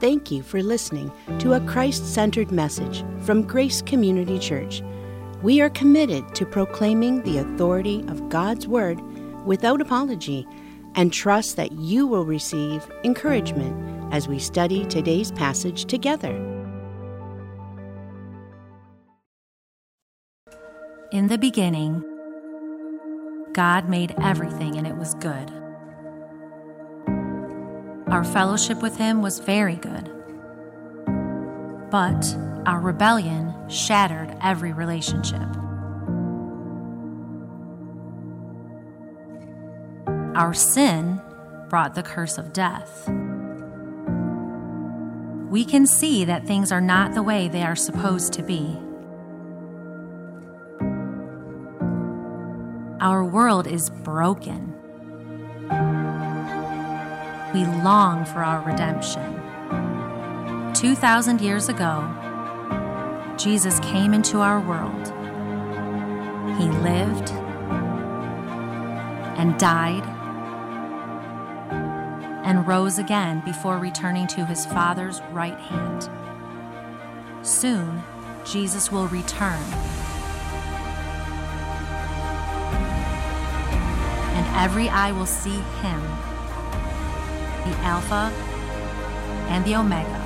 [0.00, 4.82] Thank you for listening to a Christ centered message from Grace Community Church.
[5.42, 9.00] We are committed to proclaiming the authority of God's Word
[9.46, 10.46] without apology
[10.96, 16.32] and trust that you will receive encouragement as we study today's passage together.
[21.12, 22.02] In the beginning,
[23.52, 25.63] God made everything and it was good.
[28.14, 30.08] Our fellowship with Him was very good.
[31.90, 32.24] But
[32.64, 35.48] our rebellion shattered every relationship.
[40.36, 41.20] Our sin
[41.68, 43.08] brought the curse of death.
[45.50, 48.78] We can see that things are not the way they are supposed to be.
[53.00, 54.72] Our world is broken
[57.54, 59.40] we long for our redemption.
[60.74, 62.10] 2,000 years ago,
[63.38, 65.06] Jesus came into our world.
[66.58, 67.30] He lived
[69.38, 70.04] and died
[72.44, 76.10] and rose again before returning to his Father's right hand.
[77.46, 78.02] Soon,
[78.44, 79.62] Jesus will return.
[84.34, 86.02] And every eye will see him
[87.64, 88.30] the Alpha
[89.48, 90.20] and the Omega,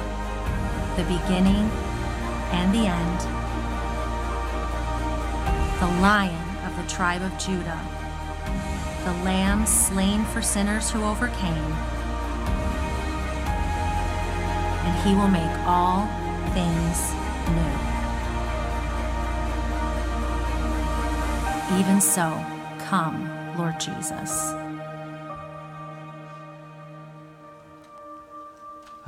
[0.97, 1.70] the beginning
[2.50, 3.20] and the end,
[5.81, 7.81] the Lion of the tribe of Judah,
[9.05, 11.72] the Lamb slain for sinners who overcame,
[14.84, 16.06] and he will make all
[16.53, 17.12] things
[17.55, 17.89] new.
[21.78, 22.44] Even so,
[22.78, 24.55] come, Lord Jesus.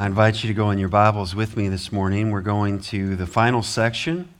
[0.01, 2.31] I invite you to go in your Bibles with me this morning.
[2.31, 4.33] We're going to the final section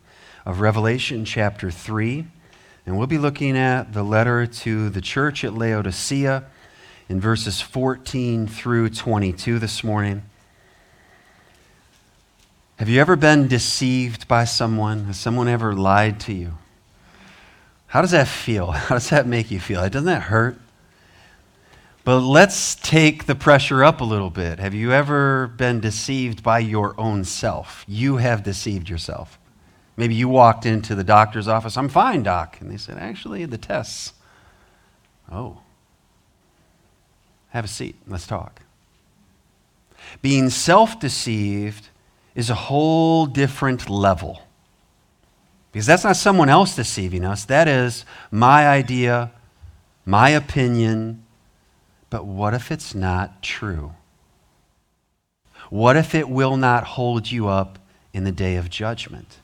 [0.47, 2.27] of Revelation chapter 3,
[2.87, 6.45] and we'll be looking at the letter to the church at Laodicea
[7.11, 10.23] in verses 14 through 22 this morning.
[12.79, 15.05] Have you ever been deceived by someone?
[15.05, 16.55] Has someone ever lied to you?
[17.89, 18.71] How does that feel?
[18.71, 19.87] How does that make you feel?
[19.91, 20.59] Doesn't that hurt?
[22.05, 24.59] But let's take the pressure up a little bit.
[24.59, 27.85] Have you ever been deceived by your own self?
[27.87, 29.39] You have deceived yourself.
[29.97, 32.59] Maybe you walked into the doctor's office, I'm fine, doc.
[32.61, 34.15] And they said, actually, the tests.
[35.31, 35.59] Oh.
[37.51, 37.97] Have a seat.
[38.07, 38.63] Let's talk.
[40.23, 41.89] Being self deceived
[42.35, 44.43] is a whole different level.
[45.73, 47.45] Because that's not someone else deceiving us.
[47.45, 49.31] That is my idea,
[50.07, 51.20] my opinion,
[52.11, 53.95] but what if it's not true?
[55.71, 57.79] What if it will not hold you up
[58.13, 59.39] in the day of judgment?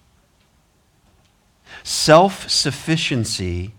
[1.85, 3.73] Self sufficiency.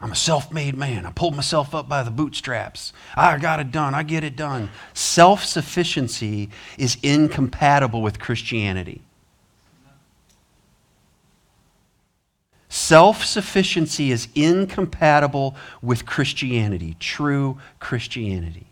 [0.00, 1.06] I'm a self made man.
[1.06, 2.92] I pulled myself up by the bootstraps.
[3.14, 3.94] I got it done.
[3.94, 4.70] I get it done.
[4.94, 9.02] Self sufficiency is incompatible with Christianity.
[12.76, 18.66] Self sufficiency is incompatible with Christianity, true Christianity.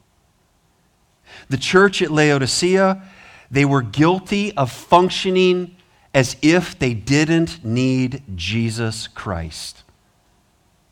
[1.48, 3.02] The church at Laodicea,
[3.50, 5.74] they were guilty of functioning
[6.12, 9.84] as if they didn't need Jesus Christ.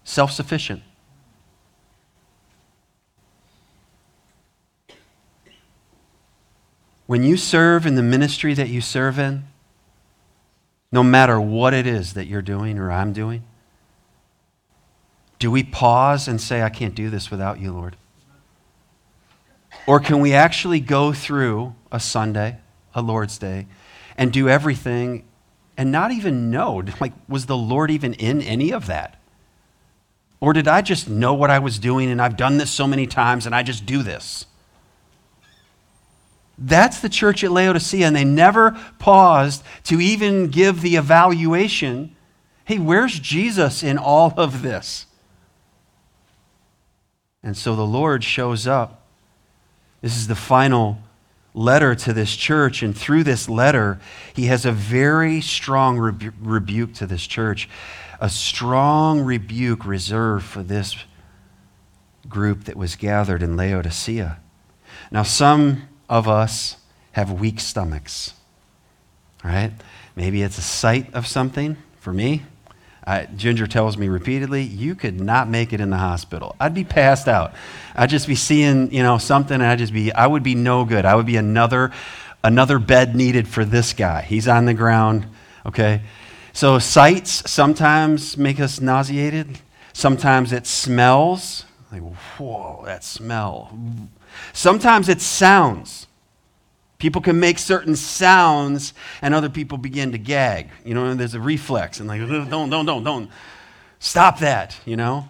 [0.05, 0.83] Self sufficient.
[7.07, 9.45] When you serve in the ministry that you serve in,
[10.93, 13.43] no matter what it is that you're doing or I'm doing?
[15.39, 17.97] Do we pause and say, I can't do this without you, Lord?
[19.87, 22.59] Or can we actually go through a Sunday,
[22.95, 23.67] a Lord's Day,
[24.17, 25.25] and do everything
[25.77, 26.83] and not even know?
[27.01, 29.19] Like, was the Lord even in any of that?
[30.39, 33.07] Or did I just know what I was doing and I've done this so many
[33.07, 34.47] times and I just do this?
[36.59, 42.17] That's the church at Laodicea, and they never paused to even give the evaluation
[42.65, 45.07] hey, where's Jesus in all of this?
[47.43, 49.03] And so the Lord shows up.
[50.01, 50.99] This is the final
[51.55, 54.01] letter to this church, and through this letter,
[54.33, 57.69] he has a very strong rebu- rebuke to this church,
[58.21, 60.97] a strong rebuke reserved for this
[62.29, 64.39] group that was gathered in Laodicea.
[65.11, 66.77] Now, some of us
[67.13, 68.35] have weak stomachs,
[69.43, 69.73] right?
[70.15, 71.79] Maybe it's a sight of something.
[72.01, 72.43] For me,
[73.35, 76.55] Ginger tells me repeatedly, you could not make it in the hospital.
[76.61, 77.55] I'd be passed out.
[77.97, 80.85] I'd just be seeing, you know, something, and I'd just be, I would be no
[80.85, 81.07] good.
[81.07, 81.93] I would be another,
[82.45, 84.21] another bed needed for this guy.
[84.21, 85.27] He's on the ground,
[85.65, 86.03] okay?
[86.53, 89.61] So sights sometimes make us nauseated.
[89.95, 91.65] Sometimes it smells.
[91.91, 93.79] Like, whoa, that smell.
[94.53, 96.07] Sometimes it sounds.
[96.99, 100.71] People can make certain sounds and other people begin to gag.
[100.85, 103.31] You know, there's a reflex and like, don't, don't, don't, don't.
[103.99, 105.29] Stop that, you know?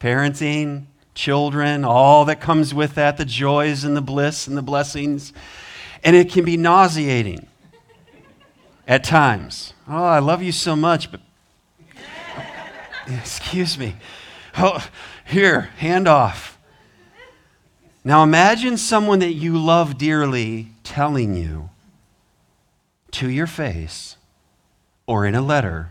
[0.00, 5.32] Parenting, children, all that comes with that, the joys and the bliss and the blessings.
[6.02, 7.46] And it can be nauseating
[8.86, 9.74] at times.
[9.88, 11.20] Oh, I love you so much, but
[13.06, 13.94] excuse me.
[14.58, 14.86] Oh,
[15.24, 16.55] here, hand off.
[18.06, 21.70] Now imagine someone that you love dearly telling you
[23.10, 24.16] to your face
[25.08, 25.90] or in a letter,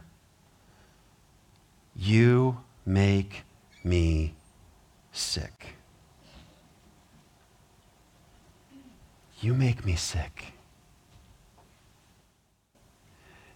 [1.94, 3.44] You make
[3.84, 4.34] me
[5.12, 5.76] sick.
[9.42, 10.54] You make me sick.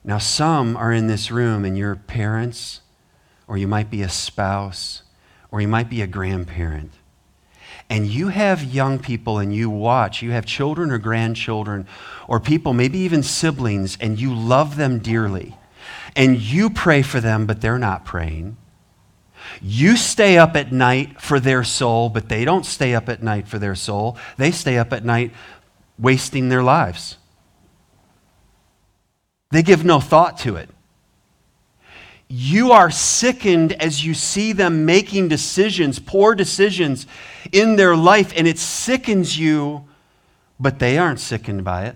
[0.03, 2.81] Now, some are in this room and you're parents,
[3.47, 5.03] or you might be a spouse,
[5.49, 6.91] or you might be a grandparent
[7.89, 11.87] and you have young people and you watch, you have children or grandchildren
[12.27, 15.55] or people, maybe even siblings, and you love them dearly,
[16.15, 18.57] and you pray for them, but they're not praying.
[19.61, 23.47] You stay up at night for their soul, but they don't stay up at night
[23.47, 24.17] for their soul.
[24.37, 25.31] They stay up at night
[25.97, 27.17] wasting their lives.
[29.51, 30.69] They give no thought to it
[32.29, 37.07] you are sickened as you see them making decisions, poor decisions
[37.51, 39.85] in their life, and it sickens you,
[40.59, 41.95] but they aren't sickened by it.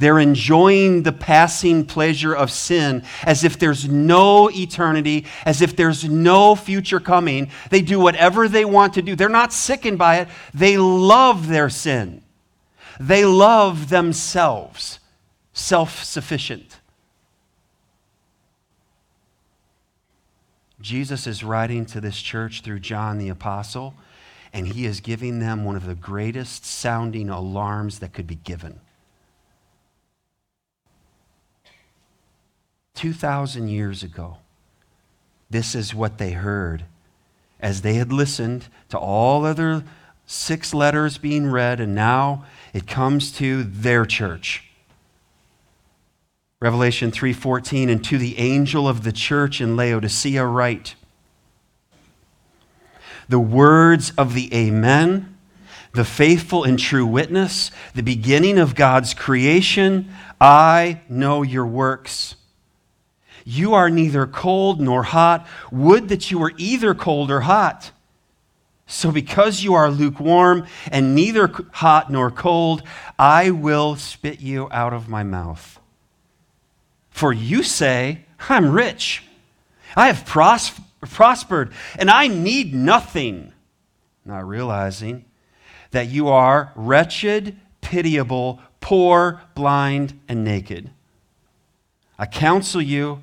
[0.00, 6.04] They're enjoying the passing pleasure of sin as if there's no eternity, as if there's
[6.04, 7.50] no future coming.
[7.70, 9.14] They do whatever they want to do.
[9.14, 10.28] They're not sickened by it.
[10.52, 12.22] They love their sin.
[12.98, 14.98] They love themselves,
[15.52, 16.80] self sufficient.
[20.84, 23.94] Jesus is writing to this church through John the Apostle,
[24.52, 28.80] and he is giving them one of the greatest sounding alarms that could be given.
[32.96, 34.36] 2,000 years ago,
[35.48, 36.84] this is what they heard
[37.60, 39.84] as they had listened to all other
[40.26, 42.44] six letters being read, and now
[42.74, 44.70] it comes to their church.
[46.64, 50.94] Revelation 3:14 and to the angel of the church in Laodicea write
[53.28, 55.36] The words of the amen
[55.92, 60.08] the faithful and true witness the beginning of God's creation.
[60.40, 62.36] I know your works.
[63.44, 65.46] You are neither cold nor hot.
[65.70, 67.90] Would that you were either cold or hot.
[68.86, 72.82] So because you are lukewarm and neither hot nor cold
[73.18, 75.78] I will spit you out of my mouth
[77.14, 79.22] for you say, I'm rich.
[79.96, 83.52] I have pros- prospered, and I need nothing.
[84.24, 85.24] Not realizing
[85.92, 90.90] that you are wretched, pitiable, poor, blind, and naked.
[92.18, 93.22] I counsel you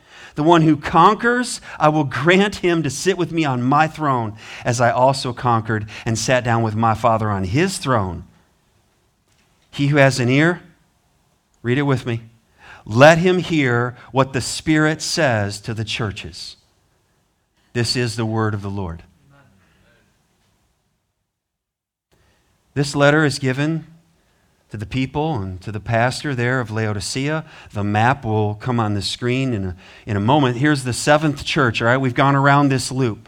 [0.35, 4.37] The one who conquers, I will grant him to sit with me on my throne,
[4.63, 8.25] as I also conquered and sat down with my Father on his throne.
[9.71, 10.61] He who has an ear,
[11.61, 12.21] read it with me.
[12.85, 16.57] Let him hear what the Spirit says to the churches.
[17.73, 19.03] This is the word of the Lord.
[22.73, 23.85] This letter is given
[24.71, 27.45] to the people and to the pastor there of Laodicea.
[27.73, 29.75] The map will come on the screen in a,
[30.05, 30.57] in a moment.
[30.57, 31.97] Here's the seventh church, all right?
[31.97, 33.27] We've gone around this loop.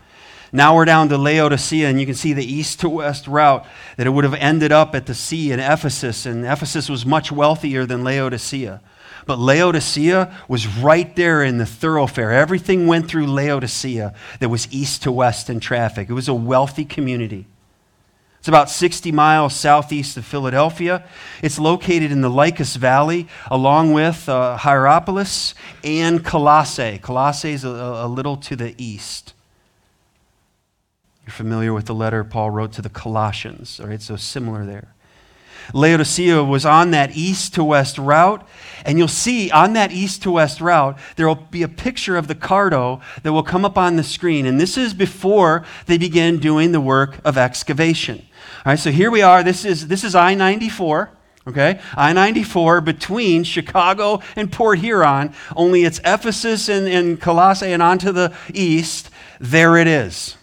[0.53, 3.65] Now we're down to Laodicea, and you can see the east to west route
[3.97, 7.31] that it would have ended up at the sea in Ephesus, and Ephesus was much
[7.31, 8.79] wealthier than Laodicea.
[9.25, 12.31] But Laodicea was right there in the thoroughfare.
[12.31, 16.09] Everything went through Laodicea that was east to west in traffic.
[16.09, 17.47] It was a wealthy community.
[18.43, 21.05] It's about 60 miles southeast of Philadelphia.
[21.41, 27.00] It's located in the Lycus Valley, along with uh, Hierapolis and Colossae.
[27.01, 29.33] Colossae is a, a little to the east.
[31.25, 34.01] You're familiar with the letter Paul wrote to the Colossians, all right?
[34.01, 34.93] So similar there.
[35.73, 38.45] Laodicea was on that east to west route.
[38.85, 42.27] And you'll see on that east to west route, there will be a picture of
[42.27, 44.45] the Cardo that will come up on the screen.
[44.45, 48.27] And this is before they begin doing the work of excavation.
[48.65, 49.43] All right, so here we are.
[49.43, 51.10] This is, this is I 94.
[51.46, 51.82] Okay?
[51.98, 57.98] I 94 between Chicago and Port Huron, only it's Ephesus and, and Colossae and on
[58.00, 59.10] to the east.
[59.41, 60.38] There it is.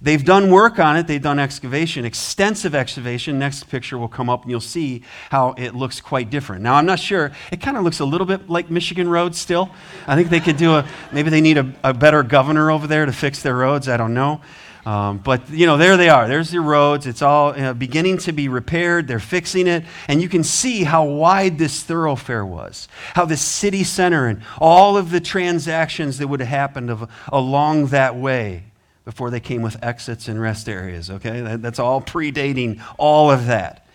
[0.00, 1.06] They've done work on it.
[1.06, 3.38] They've done excavation, extensive excavation.
[3.38, 6.64] Next picture will come up and you'll see how it looks quite different.
[6.64, 7.30] Now, I'm not sure.
[7.52, 9.70] It kind of looks a little bit like Michigan roads still.
[10.08, 13.06] I think they could do a, maybe they need a, a better governor over there
[13.06, 13.88] to fix their roads.
[13.88, 14.40] I don't know.
[14.84, 16.26] Um, but, you know, there they are.
[16.26, 17.06] There's the roads.
[17.06, 19.06] It's all beginning to be repaired.
[19.06, 19.84] They're fixing it.
[20.08, 24.96] And you can see how wide this thoroughfare was, how the city center and all
[24.96, 28.64] of the transactions that would have happened of, along that way
[29.04, 31.40] before they came with exits and rest areas, okay?
[31.40, 33.86] That, that's all predating all of that.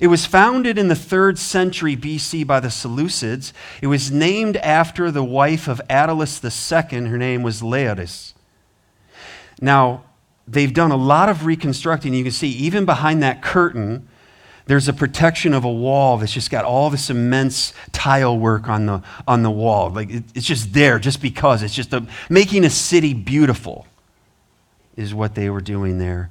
[0.00, 3.52] It was founded in the third century BC by the Seleucids.
[3.80, 7.06] It was named after the wife of Attalus II.
[7.06, 8.34] Her name was Laodice.
[9.60, 10.04] Now,
[10.46, 12.14] they've done a lot of reconstructing.
[12.14, 14.08] You can see, even behind that curtain,
[14.66, 18.86] there's a protection of a wall that's just got all this immense tile work on
[18.86, 19.90] the, on the wall.
[19.90, 21.62] Like it, it's just there just because.
[21.62, 23.86] It's just a, making a city beautiful
[24.96, 26.30] is what they were doing there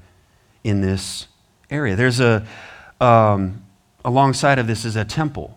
[0.63, 1.27] in this
[1.69, 1.95] area.
[1.95, 2.45] There's a,
[2.99, 3.63] um,
[4.03, 5.54] alongside of this is a temple.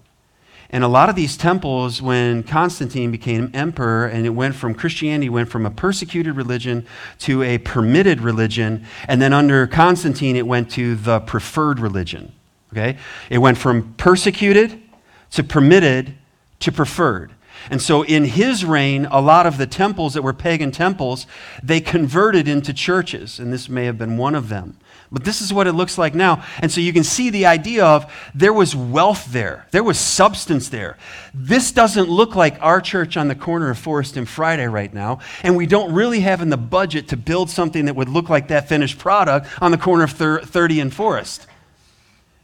[0.70, 5.30] And a lot of these temples, when Constantine became emperor and it went from Christianity,
[5.30, 6.86] went from a persecuted religion
[7.20, 8.84] to a permitted religion.
[9.06, 12.32] And then under Constantine, it went to the preferred religion.
[12.72, 12.98] Okay?
[13.30, 14.82] It went from persecuted
[15.30, 16.14] to permitted
[16.60, 17.32] to preferred.
[17.70, 21.26] And so in his reign, a lot of the temples that were pagan temples,
[21.62, 24.78] they converted into churches, and this may have been one of them.
[25.10, 26.44] But this is what it looks like now.
[26.60, 30.68] And so you can see the idea of there was wealth there, there was substance
[30.68, 30.98] there.
[31.32, 35.20] This doesn't look like our church on the corner of Forest and Friday right now,
[35.42, 38.48] and we don't really have in the budget to build something that would look like
[38.48, 41.46] that finished product on the corner of 30 and Forest.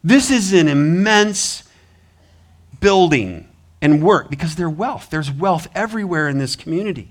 [0.02, 1.64] This is an immense
[2.80, 3.48] building
[3.80, 5.08] and work because they're wealth.
[5.10, 7.10] There's wealth everywhere in this community.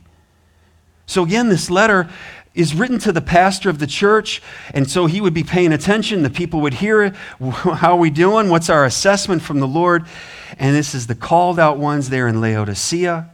[1.05, 2.10] So, again, this letter
[2.55, 4.41] is written to the pastor of the church,
[4.74, 6.22] and so he would be paying attention.
[6.22, 7.15] The people would hear it.
[7.39, 8.50] How are we doing?
[8.50, 10.05] What's our assessment from the Lord?
[10.60, 13.29] And this is the called out ones there in Laodicea.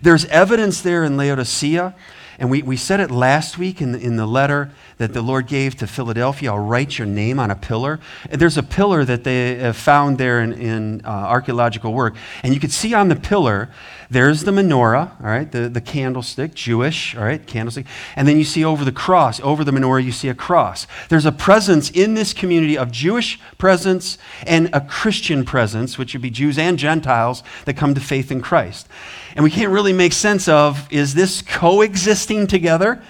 [0.00, 1.94] There's evidence there in Laodicea
[2.42, 5.46] and we, we said it last week in the, in the letter that the Lord
[5.46, 8.00] gave to Philadelphia I'll write your name on a pillar.
[8.30, 12.16] And there's a pillar that they have found there in, in uh, archaeological work.
[12.42, 13.68] And you could see on the pillar,
[14.12, 17.86] there's the menorah, all right, the, the candlestick, Jewish, all right, candlestick.
[18.14, 20.86] And then you see over the cross, over the menorah, you see a cross.
[21.08, 26.20] There's a presence in this community of Jewish presence and a Christian presence, which would
[26.20, 28.86] be Jews and Gentiles that come to faith in Christ.
[29.34, 33.02] And we can't really make sense of is this coexisting together?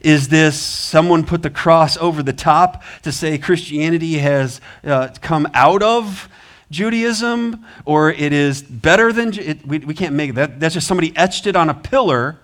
[0.00, 5.46] Is this someone put the cross over the top to say Christianity has uh, come
[5.54, 6.28] out of
[6.70, 10.60] Judaism or it is better than it, we, we can't make that.
[10.60, 12.38] That's just somebody etched it on a pillar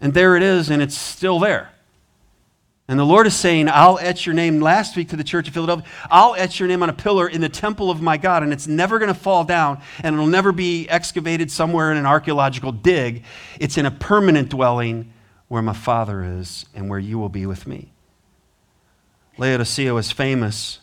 [0.00, 1.72] and there it is and it's still there.
[2.88, 5.54] And the Lord is saying, I'll etch your name last week to the church of
[5.54, 5.86] Philadelphia.
[6.10, 8.66] I'll etch your name on a pillar in the temple of my God, and it's
[8.66, 13.22] never going to fall down, and it'll never be excavated somewhere in an archaeological dig.
[13.60, 15.12] It's in a permanent dwelling
[15.48, 17.92] where my Father is and where you will be with me.
[19.38, 20.80] Laodicea was famous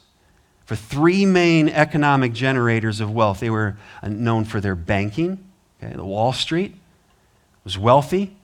[0.70, 3.40] for three main economic generators of wealth.
[3.40, 5.44] They were uh, known for their banking,
[5.82, 6.76] okay, the Wall Street
[7.64, 8.36] was wealthy.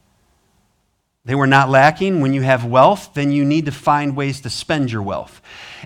[1.24, 2.22] They were not lacking.
[2.22, 5.40] When you have wealth, then you need to find ways to spend your wealth.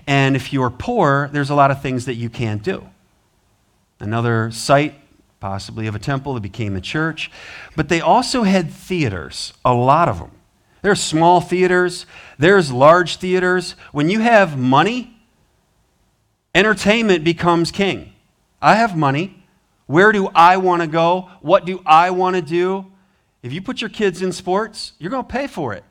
[0.06, 2.88] And if you're poor, there's a lot of things that you can't do.
[3.98, 4.94] Another site,
[5.40, 7.30] possibly of a temple, that became a church.
[7.76, 10.30] But they also had theaters, a lot of them.
[10.80, 12.06] There's small theaters,
[12.38, 13.72] there's large theaters.
[13.92, 15.19] When you have money,
[16.54, 18.12] entertainment becomes king.
[18.60, 19.44] I have money.
[19.86, 21.30] Where do I want to go?
[21.40, 22.86] What do I want to do?
[23.42, 25.84] If you put your kids in sports, you're going to pay for it.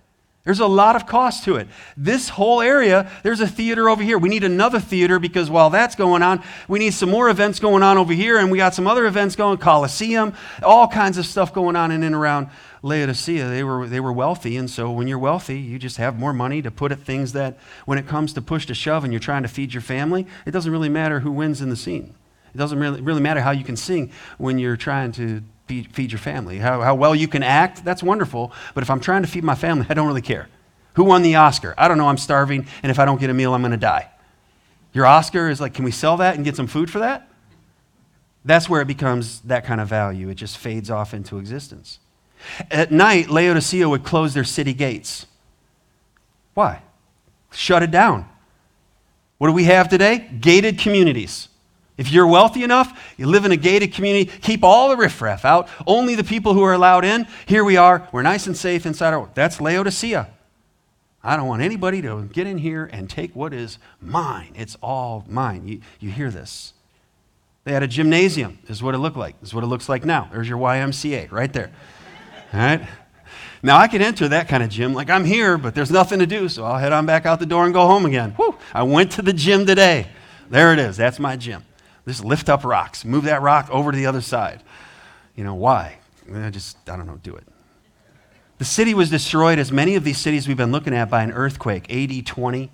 [0.46, 1.68] There's a lot of cost to it.
[1.98, 4.18] This whole area, there's a theater over here.
[4.18, 7.84] We need another theater because while that's going on, we need some more events going
[7.84, 11.54] on over here, and we got some other events going, Coliseum, all kinds of stuff
[11.54, 12.50] going on in and around
[12.82, 13.48] Laodicea.
[13.48, 16.62] They were, they were wealthy, and so when you're wealthy, you just have more money
[16.62, 19.44] to put at things that when it comes to push to shove and you're trying
[19.44, 22.16] to feed your family, it doesn't really matter who wins in the scene.
[22.54, 26.12] It doesn't really, really matter how you can sing when you're trying to feed, feed
[26.12, 26.58] your family.
[26.58, 28.52] How, how well you can act, that's wonderful.
[28.74, 30.48] But if I'm trying to feed my family, I don't really care.
[30.94, 31.76] Who won the Oscar?
[31.78, 32.08] I don't know.
[32.08, 34.10] I'm starving, and if I don't get a meal, I'm going to die.
[34.92, 37.30] Your Oscar is like, can we sell that and get some food for that?
[38.44, 40.30] That's where it becomes that kind of value.
[40.30, 42.00] It just fades off into existence.
[42.72, 45.26] At night, Laodicea would close their city gates.
[46.54, 46.82] Why?
[47.52, 48.28] Shut it down.
[49.38, 50.30] What do we have today?
[50.40, 51.48] Gated communities.
[51.98, 55.68] If you're wealthy enough, you live in a gated community, keep all the riffraff out,
[55.86, 57.28] only the people who are allowed in.
[57.46, 59.30] Here we are, we're nice and safe inside our.
[59.34, 60.30] That's Laodicea.
[61.22, 64.54] I don't want anybody to get in here and take what is mine.
[64.56, 65.68] It's all mine.
[65.68, 66.72] You, you hear this.
[67.66, 69.36] They had a gymnasium, is what it looked like.
[69.44, 70.30] Is what it looks like now.
[70.32, 71.72] There's your YMCA right there.
[72.54, 72.88] All right?
[73.62, 76.26] Now I could enter that kind of gym like I'm here, but there's nothing to
[76.26, 78.32] do, so I'll head on back out the door and go home again.
[78.32, 80.08] Whew, I went to the gym today.
[80.50, 80.98] There it is.
[80.98, 81.66] That's my gym.
[82.08, 84.64] Just lift up rocks, move that rock over to the other side.
[85.36, 86.00] You know, why?
[86.34, 87.44] I just, I don't know, do it.
[88.58, 91.32] The city was destroyed, as many of these cities we've been looking at, by an
[91.32, 92.72] earthquake, AD 20.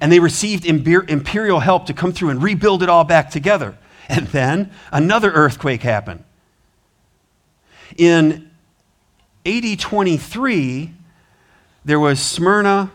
[0.00, 3.76] And they received imperial help to come through and rebuild it all back together.
[4.08, 6.24] And then another earthquake happened.
[7.96, 8.51] In
[9.44, 10.94] AD 23,
[11.84, 12.92] there was Smyrna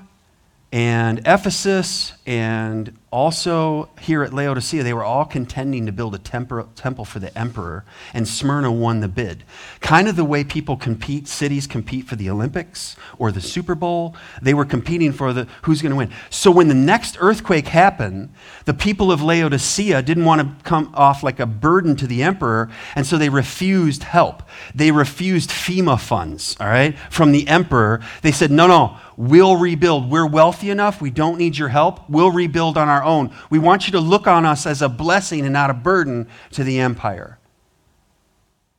[0.71, 7.05] and Ephesus and also here at Laodicea, they were all contending to build a temple
[7.05, 9.45] for the emperor, and Smyrna won the bid.
[9.79, 14.15] Kind of the way people compete, cities compete for the Olympics or the Super Bowl.
[14.41, 16.11] They were competing for the who's going to win.
[16.29, 18.33] So when the next earthquake happened,
[18.65, 22.69] the people of Laodicea didn't want to come off like a burden to the emperor,
[22.93, 24.43] and so they refused help.
[24.75, 28.01] They refused FEMA funds, all right, from the emperor.
[28.21, 30.11] They said, no, no, we'll rebuild.
[30.11, 31.01] We're wealthy enough.
[31.01, 32.09] We don't need your help.
[32.09, 33.33] We'll rebuild on our own.
[33.49, 36.63] We want you to look on us as a blessing and not a burden to
[36.63, 37.39] the empire.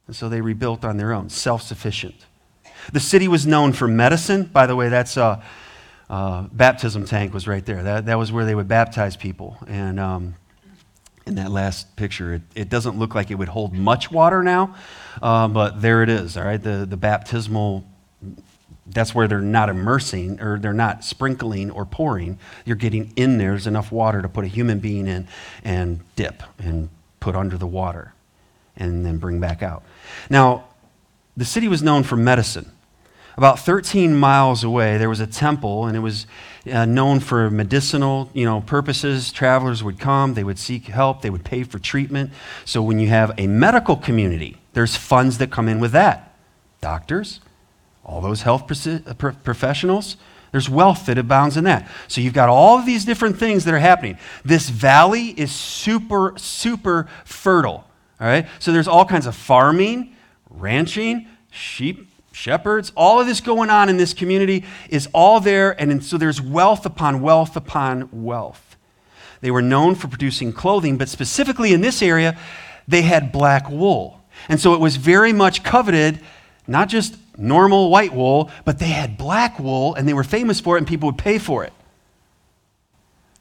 [0.07, 2.27] And so they rebuilt on their own, self sufficient.
[2.93, 4.45] The city was known for medicine.
[4.45, 5.43] By the way, that's a,
[6.09, 7.83] a, baptism tank was right there.
[7.83, 9.59] That, that was where they would baptize people.
[9.67, 10.35] And um,
[11.27, 14.75] in that last picture, it, it, doesn't look like it would hold much water now,
[15.21, 16.63] uh, but there it is, all right?
[16.63, 17.85] The, the baptismal
[18.91, 22.39] that's where they're not immersing or they're not sprinkling or pouring.
[22.65, 23.51] You're getting in there.
[23.51, 25.29] There's enough water to put a human being in
[25.65, 26.89] and dip and
[27.21, 28.15] put under the water
[28.77, 29.83] and then bring back out.
[30.31, 30.65] Now,
[31.37, 32.73] the city was known for medicine.
[33.37, 36.27] About 13 miles away, there was a temple, and it was
[36.71, 39.31] uh, known for medicinal you know, purposes.
[39.31, 42.33] Travelers would come, they would seek help, they would pay for treatment.
[42.65, 46.35] So when you have a medical community, there's funds that come in with that.
[46.81, 47.41] Doctors,
[48.09, 50.17] all those health uh, professionals,
[50.51, 51.91] there's wealth that abounds in that.
[52.09, 54.19] So you've got all of these different things that are happening.
[54.45, 57.85] This valley is super, super fertile.
[58.19, 58.49] All right?
[58.59, 60.17] So there's all kinds of farming,
[60.49, 65.79] ranching, sheep, shepherds, all of this going on in this community is all there.
[65.79, 68.77] And so there's wealth upon wealth upon wealth.
[69.41, 72.39] They were known for producing clothing, but specifically in this area,
[72.87, 74.23] they had black wool.
[74.49, 76.21] And so it was very much coveted,
[76.67, 80.77] not just normal white wool, but they had black wool and they were famous for
[80.77, 81.73] it and people would pay for it.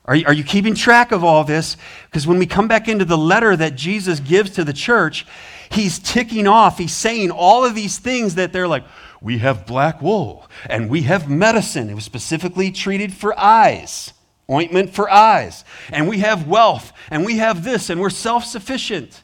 [0.05, 1.75] Are you, are you keeping track of all this?
[2.05, 5.25] Because when we come back into the letter that Jesus gives to the church,
[5.69, 8.85] he's ticking off, he's saying all of these things that they're like,
[9.21, 11.89] we have black wool and we have medicine.
[11.89, 14.13] It was specifically treated for eyes,
[14.49, 15.65] ointment for eyes.
[15.91, 19.23] And we have wealth and we have this and we're self sufficient.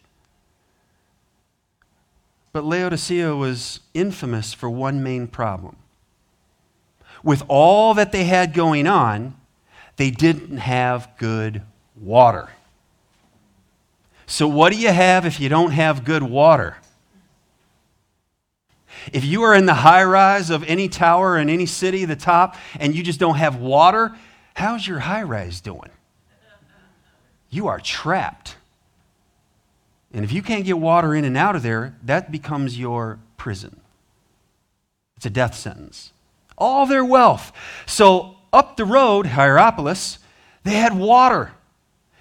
[2.54, 5.76] But Laodicea was infamous for one main problem.
[7.24, 9.36] With all that they had going on,
[9.98, 11.64] they didn't have good
[12.00, 12.50] water.
[14.28, 16.78] So, what do you have if you don't have good water?
[19.12, 22.56] If you are in the high rise of any tower in any city, the top,
[22.80, 24.16] and you just don't have water,
[24.54, 25.90] how's your high rise doing?
[27.50, 28.58] You are trapped.
[30.14, 33.80] And if you can't get water in and out of there, that becomes your prison.
[35.18, 36.14] It's a death sentence.
[36.58, 37.52] All their wealth.
[37.88, 40.20] So up the road, Hierapolis,
[40.64, 41.52] they had water.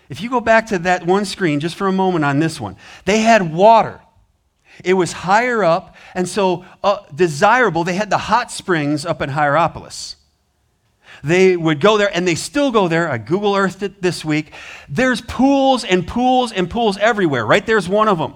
[0.08, 2.76] If you go back to that one screen just for a moment on this one,
[3.04, 4.00] they had water.
[4.84, 7.84] It was higher up, and so uh, desirable.
[7.84, 10.16] They had the hot springs up in Hierapolis.
[11.24, 13.08] They would go there, and they still go there.
[13.08, 14.52] I Google Earthed it this week.
[14.88, 17.46] There's pools and pools and pools everywhere.
[17.46, 18.34] Right there's one of them.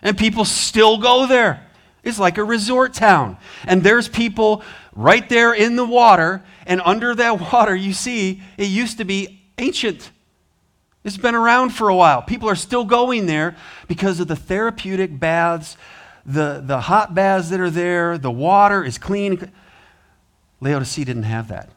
[0.00, 1.66] And people still go there.
[2.02, 3.36] It's like a resort town.
[3.64, 4.62] And there's people
[4.94, 9.42] right there in the water, and under that water, you see, it used to be
[9.58, 10.10] ancient.
[11.04, 12.22] It's been around for a while.
[12.22, 13.56] People are still going there
[13.88, 15.76] because of the therapeutic baths,
[16.24, 19.50] the, the hot baths that are there, the water is clean.
[20.60, 21.70] Laodicea didn't have that.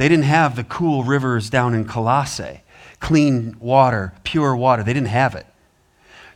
[0.00, 2.62] They didn't have the cool rivers down in Colossae,
[3.00, 4.82] clean water, pure water.
[4.82, 5.44] They didn't have it.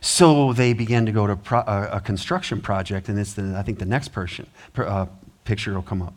[0.01, 3.63] So they began to go to pro, uh, a construction project, and it's the, I
[3.63, 4.45] think the next person,
[4.77, 5.07] uh,
[5.45, 6.13] picture will come up.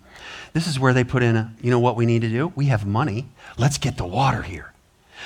[0.52, 2.52] This is where they put in, a, you know what we need to do?
[2.54, 3.28] We have money.
[3.56, 4.74] Let's get the water here.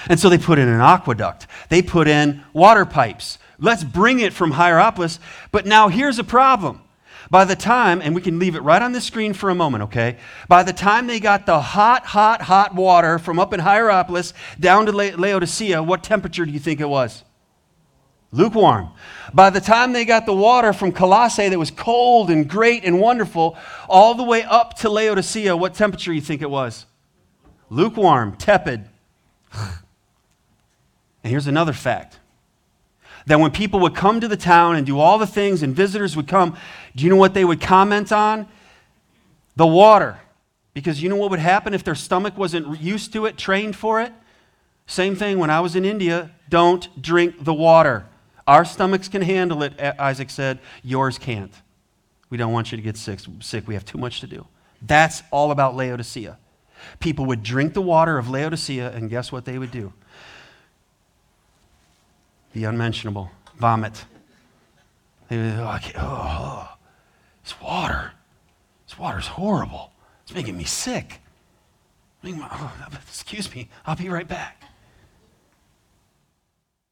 [0.09, 1.49] And so they put in an aqueduct.
[1.71, 3.39] They put in water pipes.
[3.59, 5.19] Let's bring it from Hierapolis.
[5.51, 6.82] But now here's a problem.
[7.33, 9.85] By the time, and we can leave it right on the screen for a moment,
[9.85, 10.19] okay?
[10.49, 14.85] By the time they got the hot, hot, hot water from up in Hierapolis down
[14.85, 17.25] to Laodicea, what temperature do you think it was?
[18.33, 18.91] lukewarm.
[19.33, 23.01] By the time they got the water from Colossae that was cold and great and
[23.01, 23.57] wonderful,
[23.89, 26.87] all the way up to Laodicea, what temperature do you think it was?
[27.71, 28.89] Lukewarm, tepid.
[29.53, 29.71] and
[31.23, 32.19] here's another fact
[33.27, 36.17] that when people would come to the town and do all the things and visitors
[36.17, 36.57] would come,
[36.97, 38.49] do you know what they would comment on?
[39.57, 40.19] The water.
[40.75, 44.01] Because you know what would happen if their stomach wasn't used to it, trained for
[44.01, 44.13] it?
[44.87, 48.07] Same thing when I was in India don't drink the water.
[48.47, 50.59] Our stomachs can handle it, Isaac said.
[50.83, 51.53] Yours can't.
[52.29, 53.21] We don't want you to get sick.
[53.41, 53.69] sick.
[53.69, 54.47] We have too much to do.
[54.81, 56.39] That's all about Laodicea.
[56.99, 59.93] People would drink the water of Laodicea, and guess what they would do?
[62.53, 64.05] The unmentionable vomit.
[65.29, 66.69] They would, oh, oh,
[67.43, 68.13] this water,
[68.87, 69.93] this water's horrible.
[70.25, 71.21] It's making me sick.
[72.25, 72.73] Oh,
[73.09, 74.63] excuse me, I'll be right back.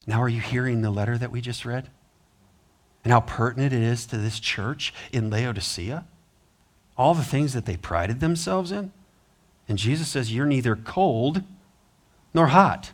[0.07, 1.90] Now, are you hearing the letter that we just read?
[3.05, 6.07] And how pertinent it is to this church in Laodicea?
[6.96, 8.92] All the things that they prided themselves in?
[9.68, 11.42] And Jesus says, You're neither cold
[12.35, 12.92] nor hot.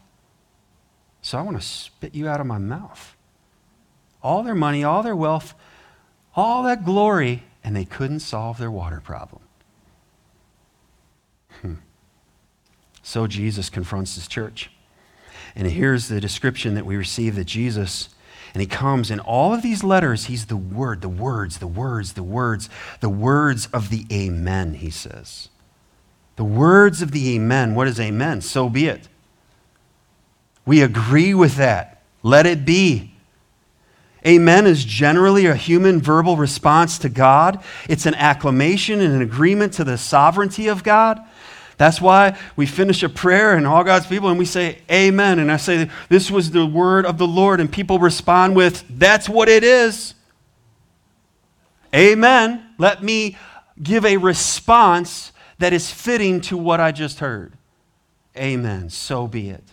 [1.26, 3.16] So I want to spit you out of my mouth.
[4.22, 5.54] All their money, all their wealth,
[6.36, 9.42] all that glory, and they couldn't solve their water problem.
[11.60, 11.74] Hmm.
[13.02, 14.70] So Jesus confronts his church.
[15.56, 18.10] And here's the description that we receive that Jesus,
[18.54, 22.12] and he comes in all of these letters, he's the word, the words, the words,
[22.12, 25.48] the words, the words of the Amen, he says.
[26.36, 27.74] The words of the Amen.
[27.74, 28.42] What is Amen?
[28.42, 29.08] So be it.
[30.66, 32.02] We agree with that.
[32.22, 33.12] Let it be.
[34.26, 37.62] Amen is generally a human verbal response to God.
[37.88, 41.20] It's an acclamation and an agreement to the sovereignty of God.
[41.78, 45.38] That's why we finish a prayer and all God's people and we say, Amen.
[45.38, 47.60] And I say, This was the word of the Lord.
[47.60, 50.14] And people respond with, That's what it is.
[51.94, 52.66] Amen.
[52.78, 53.36] Let me
[53.80, 57.52] give a response that is fitting to what I just heard.
[58.36, 58.90] Amen.
[58.90, 59.64] So be it.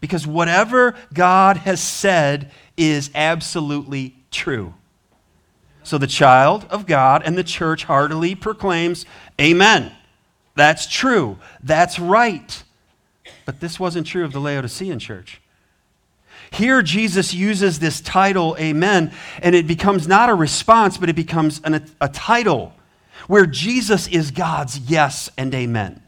[0.00, 4.74] Because whatever God has said is absolutely true.
[5.82, 9.06] So the child of God and the church heartily proclaims,
[9.40, 9.92] Amen.
[10.54, 11.38] That's true.
[11.62, 12.62] That's right.
[13.44, 15.40] But this wasn't true of the Laodicean church.
[16.50, 21.60] Here, Jesus uses this title, Amen, and it becomes not a response, but it becomes
[21.64, 22.72] an, a title
[23.26, 26.02] where Jesus is God's yes and amen.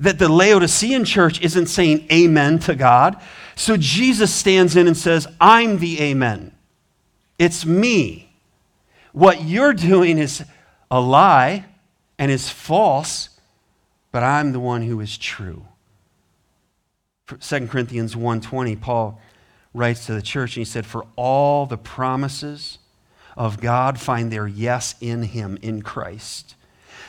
[0.00, 3.20] That the Laodicean church isn't saying amen to God.
[3.54, 6.52] So Jesus stands in and says, I'm the amen.
[7.38, 8.32] It's me.
[9.12, 10.44] What you're doing is
[10.90, 11.64] a lie
[12.18, 13.30] and is false
[14.16, 15.66] but I'm the one who is true.
[17.38, 19.20] 2 Corinthians 1:20 Paul
[19.74, 22.78] writes to the church and he said for all the promises
[23.36, 26.54] of God find their yes in him in Christ.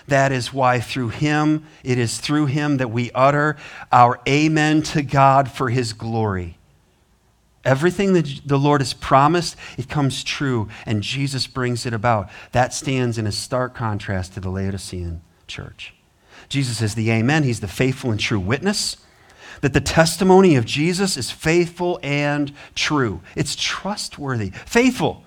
[0.08, 3.58] That is why through him it is through him that we utter
[3.92, 6.58] our amen to God for his glory.
[7.66, 12.30] Everything that the Lord has promised, it comes true, and Jesus brings it about.
[12.54, 15.94] That stands in a stark contrast to the Laodicean church.
[16.48, 17.44] Jesus is the Amen.
[17.44, 18.98] He's the faithful and true witness.
[19.60, 23.22] That the testimony of Jesus is faithful and true.
[23.36, 24.52] It's trustworthy.
[24.52, 25.26] Faithful.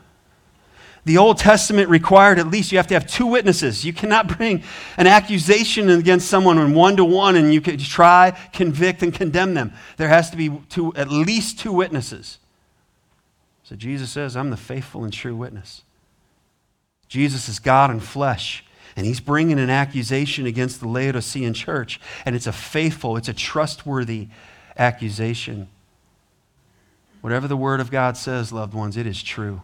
[1.04, 3.84] The Old Testament required at least you have to have two witnesses.
[3.84, 4.62] You cannot bring
[4.96, 9.54] an accusation against someone in one to one and you can try, convict, and condemn
[9.54, 9.72] them.
[9.96, 12.38] There has to be two, at least two witnesses.
[13.62, 15.82] So Jesus says, I'm the faithful and true witness.
[17.08, 18.64] Jesus is God in flesh.
[18.96, 22.00] And he's bringing an accusation against the Laodicean church.
[22.26, 24.28] And it's a faithful, it's a trustworthy
[24.76, 25.68] accusation.
[27.20, 29.62] Whatever the word of God says, loved ones, it is true.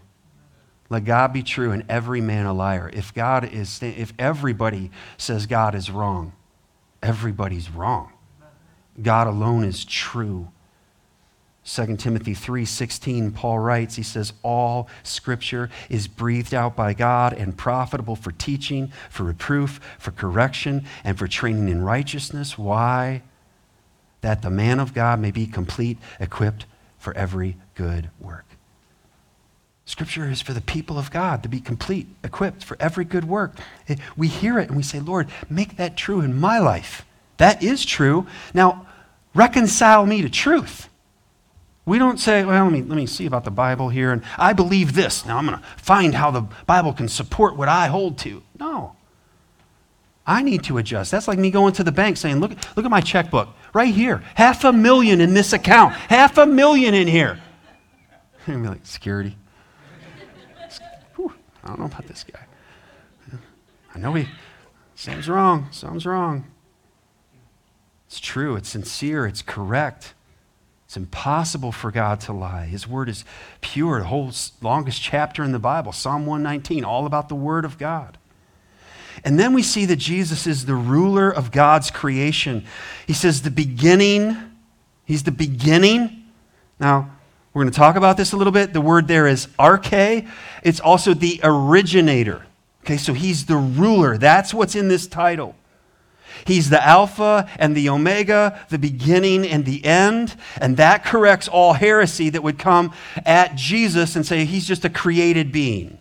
[0.89, 2.91] Let God be true and every man a liar.
[2.93, 6.33] If God is if everybody says God is wrong,
[7.03, 8.13] everybody's wrong.
[9.03, 10.49] God alone is true.
[11.65, 17.59] 2 Timothy 3:16 Paul writes he says all scripture is breathed out by God and
[17.59, 23.23] profitable for teaching for reproof for correction and for training in righteousness why
[24.21, 26.67] that the man of God may be complete equipped
[26.99, 28.46] for every good work
[29.87, 33.57] Scripture is for the people of God to be complete equipped for every good work
[33.89, 37.07] eh, we hear it and we say Lord make that true in my life
[37.39, 38.87] that is true now
[39.35, 40.89] reconcile me to truth
[41.87, 44.53] we don't say, well, let me, let me see about the Bible here, and I
[44.53, 45.25] believe this.
[45.25, 48.43] Now I'm going to find how the Bible can support what I hold to.
[48.59, 48.97] No.
[50.27, 51.13] I need to adjust.
[51.13, 54.25] That's like me going to the bank saying, look, look at my checkbook right here.
[54.35, 55.95] Half a million in this account.
[55.95, 57.41] Half a million in here.
[58.49, 59.37] And be like, security.
[61.67, 62.47] I don't know about this guy.
[63.93, 64.29] I know he,
[64.95, 65.67] something's wrong.
[65.73, 66.45] Something's wrong.
[68.07, 68.55] It's true.
[68.55, 69.27] It's sincere.
[69.27, 70.15] It's correct.
[70.85, 72.67] It's impossible for God to lie.
[72.67, 73.25] His word is
[73.61, 73.99] pure.
[73.99, 74.31] The whole
[74.63, 78.17] longest chapter in the Bible, Psalm 119, all about the word of God.
[79.25, 82.65] And then we see that Jesus is the ruler of God's creation.
[83.09, 84.37] He says, the beginning,
[85.05, 86.27] he's the beginning.
[86.79, 87.11] Now,
[87.57, 88.75] we're going to talk about this a little bit.
[88.75, 90.29] The word there is arche.
[90.63, 92.45] It's also the originator.
[92.85, 94.19] Okay, so he's the ruler.
[94.19, 95.57] That's what's in this title.
[96.47, 100.37] He's the Alpha and the Omega, the beginning and the end.
[100.61, 102.93] And that corrects all heresy that would come
[103.25, 105.99] at Jesus and say he's just a created being.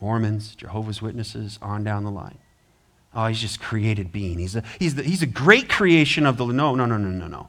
[0.00, 2.38] Mormons, Jehovah's Witnesses, on down the line.
[3.14, 4.40] Oh, he's just created being.
[4.40, 6.46] He's a, he's, the, he's a great creation of the.
[6.46, 7.48] No, no, no, no, no, no.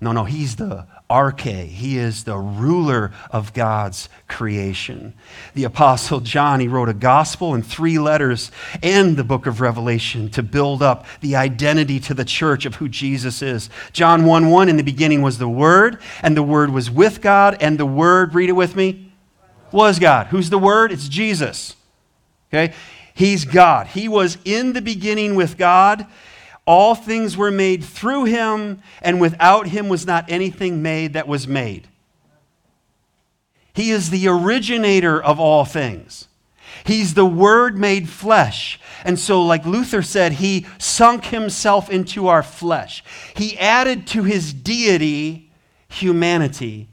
[0.00, 1.66] No, no, he's the arche.
[1.66, 5.12] He is the ruler of God's creation.
[5.54, 8.50] The Apostle John, he wrote a gospel and three letters
[8.82, 12.88] and the book of Revelation to build up the identity to the church of who
[12.88, 13.68] Jesus is.
[13.92, 17.58] John 1 1, in the beginning was the Word, and the Word was with God,
[17.60, 19.12] and the Word, read it with me,
[19.72, 20.28] was God.
[20.28, 20.92] Who's the Word?
[20.92, 21.76] It's Jesus.
[22.48, 22.72] Okay?
[23.12, 23.88] He's God.
[23.88, 26.06] He was in the beginning with God.
[26.66, 31.48] All things were made through him, and without him was not anything made that was
[31.48, 31.88] made.
[33.72, 36.28] He is the originator of all things.
[36.84, 38.80] He's the Word made flesh.
[39.04, 43.02] And so, like Luther said, he sunk himself into our flesh.
[43.34, 45.50] He added to his deity
[45.88, 46.88] humanity,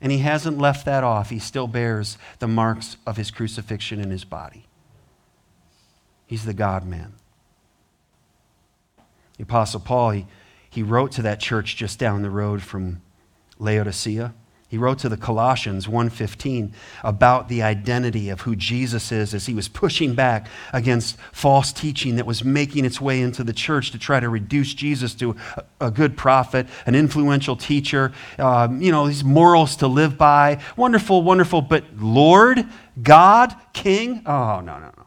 [0.00, 1.30] and he hasn't left that off.
[1.30, 4.66] He still bears the marks of his crucifixion in his body.
[6.26, 7.14] He's the God man.
[9.40, 10.26] The Apostle Paul, he,
[10.68, 13.00] he wrote to that church just down the road from
[13.58, 14.34] Laodicea.
[14.68, 19.54] He wrote to the Colossians 1:15 about the identity of who Jesus is as he
[19.54, 23.98] was pushing back against false teaching that was making its way into the church to
[23.98, 25.34] try to reduce Jesus to
[25.80, 30.60] a, good prophet, an influential teacher, um, you know, these morals to live by.
[30.76, 32.66] Wonderful, wonderful, but Lord,
[33.02, 34.20] God, King?
[34.26, 34.99] Oh, no, no.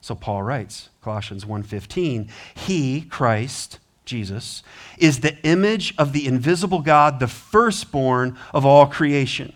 [0.00, 4.62] So Paul writes, Colossians 1:15, he, Christ, Jesus,
[4.98, 9.52] is the image of the invisible God, the firstborn of all creation.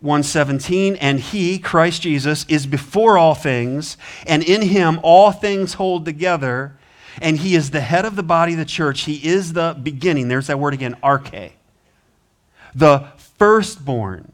[0.00, 3.96] 117 and he christ jesus is before all things
[4.26, 6.76] and in him all things hold together
[7.20, 9.02] and he is the head of the body of the church.
[9.02, 10.28] He is the beginning.
[10.28, 11.52] There's that word again arche
[12.76, 13.06] the
[13.38, 14.32] firstborn.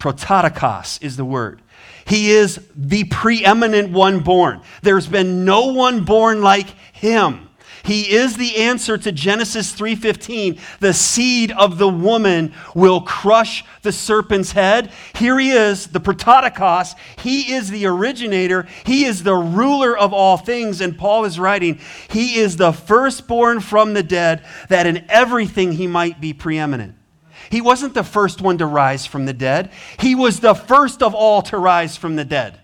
[0.00, 1.62] Prototokos is the word
[2.10, 4.60] he is the preeminent one born.
[4.82, 7.48] There's been no one born like him.
[7.84, 10.58] He is the answer to Genesis 3:15.
[10.80, 14.90] The seed of the woman will crush the serpent's head.
[15.14, 16.94] Here he is, the prototokos.
[17.22, 18.66] He is the originator.
[18.84, 20.80] He is the ruler of all things.
[20.80, 25.86] And Paul is writing, he is the firstborn from the dead, that in everything he
[25.86, 26.96] might be preeminent.
[27.50, 31.14] He wasn't the first one to rise from the dead, he was the first of
[31.14, 32.60] all to rise from the dead.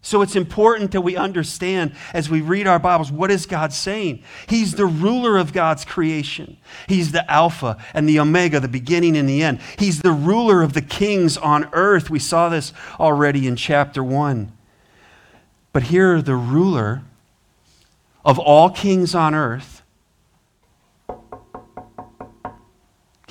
[0.00, 4.22] So it's important that we understand as we read our Bibles what is God saying?
[4.46, 6.56] He's the ruler of God's creation.
[6.86, 9.60] He's the Alpha and the Omega, the beginning and the end.
[9.78, 12.10] He's the ruler of the kings on earth.
[12.10, 14.52] We saw this already in chapter 1.
[15.72, 17.02] But here, the ruler
[18.24, 19.77] of all kings on earth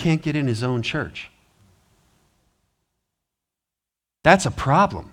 [0.07, 1.29] can't get in his own church.
[4.23, 5.11] That's a problem.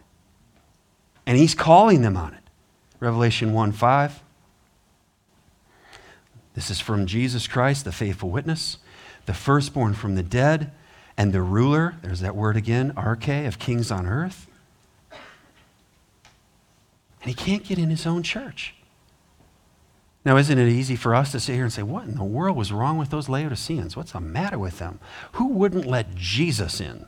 [1.26, 2.44] And he's calling them on it.
[3.00, 4.22] Revelation 1 5.
[6.54, 8.78] This is from Jesus Christ, the faithful witness,
[9.26, 10.70] the firstborn from the dead,
[11.16, 14.46] and the ruler, there's that word again, arche, of kings on earth.
[17.20, 18.76] And he can't get in his own church.
[20.24, 22.56] Now, isn't it easy for us to sit here and say, What in the world
[22.56, 23.96] was wrong with those Laodiceans?
[23.96, 24.98] What's the matter with them?
[25.32, 27.06] Who wouldn't let Jesus in?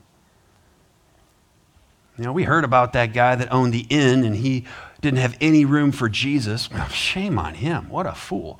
[2.18, 4.64] You know, we heard about that guy that owned the inn and he
[5.02, 6.68] didn't have any room for Jesus.
[6.90, 7.88] Shame on him.
[7.88, 8.59] What a fool.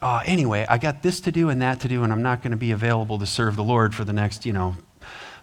[0.00, 2.52] Uh, anyway, I got this to do and that to do, and I'm not going
[2.52, 4.76] to be available to serve the Lord for the next, you know,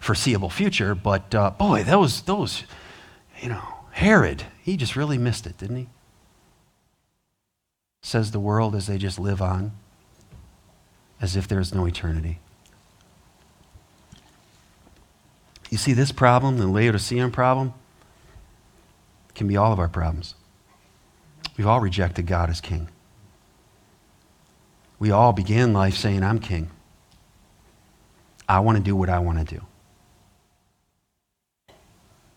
[0.00, 0.94] foreseeable future.
[0.96, 2.64] But uh, boy, those, those,
[3.40, 5.88] you know, Herod, he just really missed it, didn't he?
[8.02, 9.72] Says the world as they just live on,
[11.20, 12.38] as if there's no eternity.
[15.70, 17.72] You see, this problem, the Laodicean problem,
[19.34, 20.34] can be all of our problems.
[21.56, 22.88] We've all rejected God as king.
[24.98, 26.70] We all began life saying, I'm king.
[28.48, 29.64] I want to do what I want to do.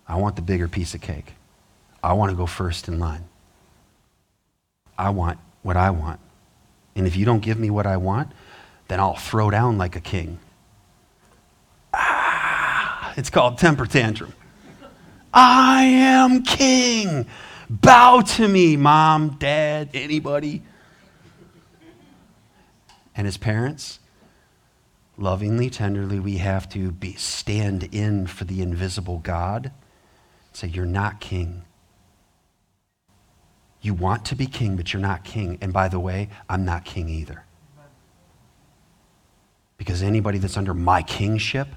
[0.08, 1.34] I want the bigger piece of cake.
[2.04, 3.26] I want to go first in line.
[4.98, 6.20] I want what I want.
[6.96, 8.32] And if you don't give me what I want,
[8.88, 10.38] then I'll throw down like a king.
[11.92, 14.34] Ah, It's called temper tantrum.
[15.34, 17.26] I am king.
[17.68, 20.62] Bow to me, mom, dad, anybody.
[23.16, 24.00] And as parents,
[25.18, 29.72] lovingly, tenderly, we have to be, stand in for the invisible God.
[30.54, 31.64] Say, You're not king.
[33.86, 35.60] You want to be king, but you're not king.
[35.62, 37.44] And by the way, I'm not king either.
[39.78, 41.68] Because anybody that's under my kingship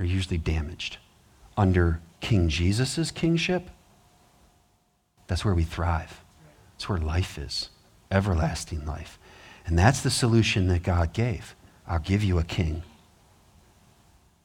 [0.00, 0.96] they're usually damaged.
[1.58, 3.68] Under King Jesus' kingship,
[5.26, 6.24] that's where we thrive.
[6.72, 7.68] That's where life is
[8.10, 9.18] everlasting life.
[9.66, 11.54] And that's the solution that God gave.
[11.86, 12.82] I'll give you a king.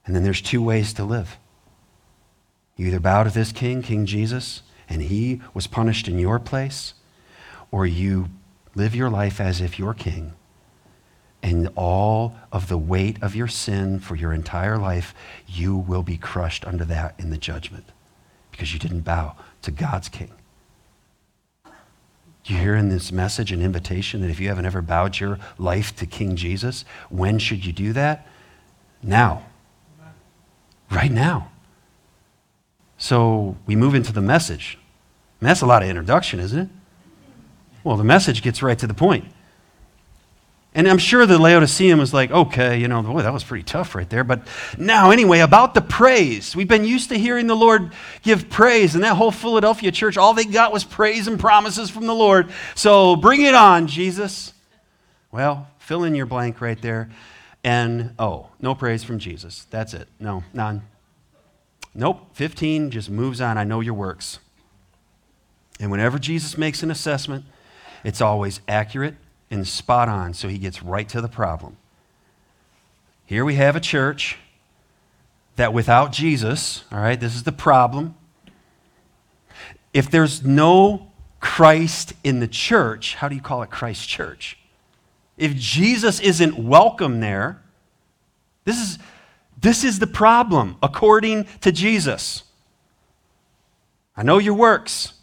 [0.05, 1.37] And then there's two ways to live.
[2.75, 6.93] You either bow to this king, King Jesus, and he was punished in your place,
[7.71, 8.29] or you
[8.75, 10.33] live your life as if you're king
[11.45, 15.13] and all of the weight of your sin for your entire life,
[15.45, 17.85] you will be crushed under that in the judgment
[18.49, 20.31] because you didn't bow to God's king.
[22.45, 25.95] You hear in this message an invitation that if you haven't ever bowed your life
[25.97, 28.27] to King Jesus, when should you do that?
[29.03, 29.45] Now.
[30.89, 31.51] Right now.
[33.05, 34.79] So we move into the message.
[35.39, 36.69] And that's a lot of introduction, isn't it?
[37.83, 39.25] Well, the message gets right to the point.
[40.73, 43.93] And I'm sure the Laodicean was like, okay, you know, boy, that was pretty tough
[43.93, 44.23] right there.
[44.23, 44.47] But
[44.79, 46.55] now, anyway, about the praise.
[46.55, 50.33] We've been used to hearing the Lord give praise, and that whole Philadelphia church, all
[50.33, 52.49] they got was praise and promises from the Lord.
[52.73, 54.51] So bring it on, Jesus.
[55.31, 57.11] Well, fill in your blank right there.
[57.63, 59.67] And oh, no praise from Jesus.
[59.69, 60.07] That's it.
[60.19, 60.81] No, none.
[61.95, 62.27] Nope.
[62.33, 63.57] 15 just moves on.
[63.57, 64.39] I know your works.
[65.79, 67.45] And whenever Jesus makes an assessment,
[68.03, 69.15] it's always accurate
[69.49, 71.77] and spot on, so he gets right to the problem.
[73.25, 74.37] Here we have a church
[75.55, 78.15] that without Jesus, all right, this is the problem.
[79.93, 84.57] If there's no Christ in the church, how do you call it Christ church?
[85.37, 87.61] If Jesus isn't welcome there,
[88.65, 88.99] this is,
[89.59, 92.43] this is the problem according to Jesus.
[94.17, 95.13] I know your works.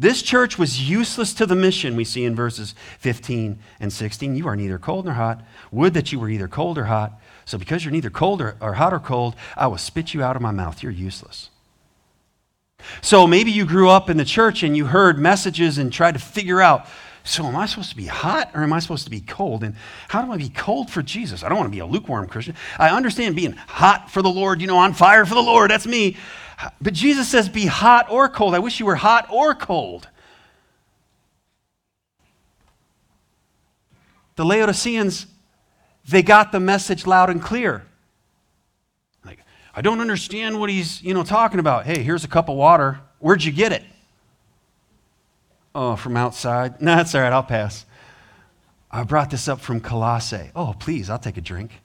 [0.00, 4.36] This church was useless to the mission, we see in verses 15 and 16.
[4.36, 5.42] You are neither cold nor hot.
[5.72, 7.20] Would that you were either cold or hot.
[7.44, 10.36] So, because you're neither cold or, or hot or cold, I will spit you out
[10.36, 10.82] of my mouth.
[10.82, 11.50] You're useless.
[13.00, 16.20] So, maybe you grew up in the church and you heard messages and tried to
[16.20, 16.86] figure out
[17.28, 19.62] so, am I supposed to be hot or am I supposed to be cold?
[19.62, 19.74] And
[20.08, 21.42] how do I be cold for Jesus?
[21.42, 22.54] I don't want to be a lukewarm Christian.
[22.78, 25.70] I understand being hot for the Lord, you know, on fire for the Lord.
[25.70, 26.16] That's me.
[26.80, 28.54] But Jesus says, be hot or cold.
[28.54, 30.08] I wish you were hot or cold.
[34.36, 35.26] The Laodiceans,
[36.08, 37.84] they got the message loud and clear.
[39.22, 39.40] Like,
[39.76, 41.84] I don't understand what he's, you know, talking about.
[41.84, 43.00] Hey, here's a cup of water.
[43.18, 43.82] Where'd you get it?
[45.74, 46.80] Oh, from outside?
[46.80, 47.84] No, that's all right, I'll pass.
[48.90, 50.50] I brought this up from Colossae.
[50.56, 51.80] Oh, please, I'll take a drink.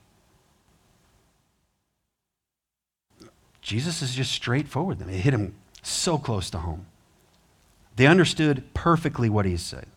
[3.62, 5.01] Jesus is just straightforward.
[5.01, 6.86] It hit him so close to home.
[7.95, 9.88] They understood perfectly what he said.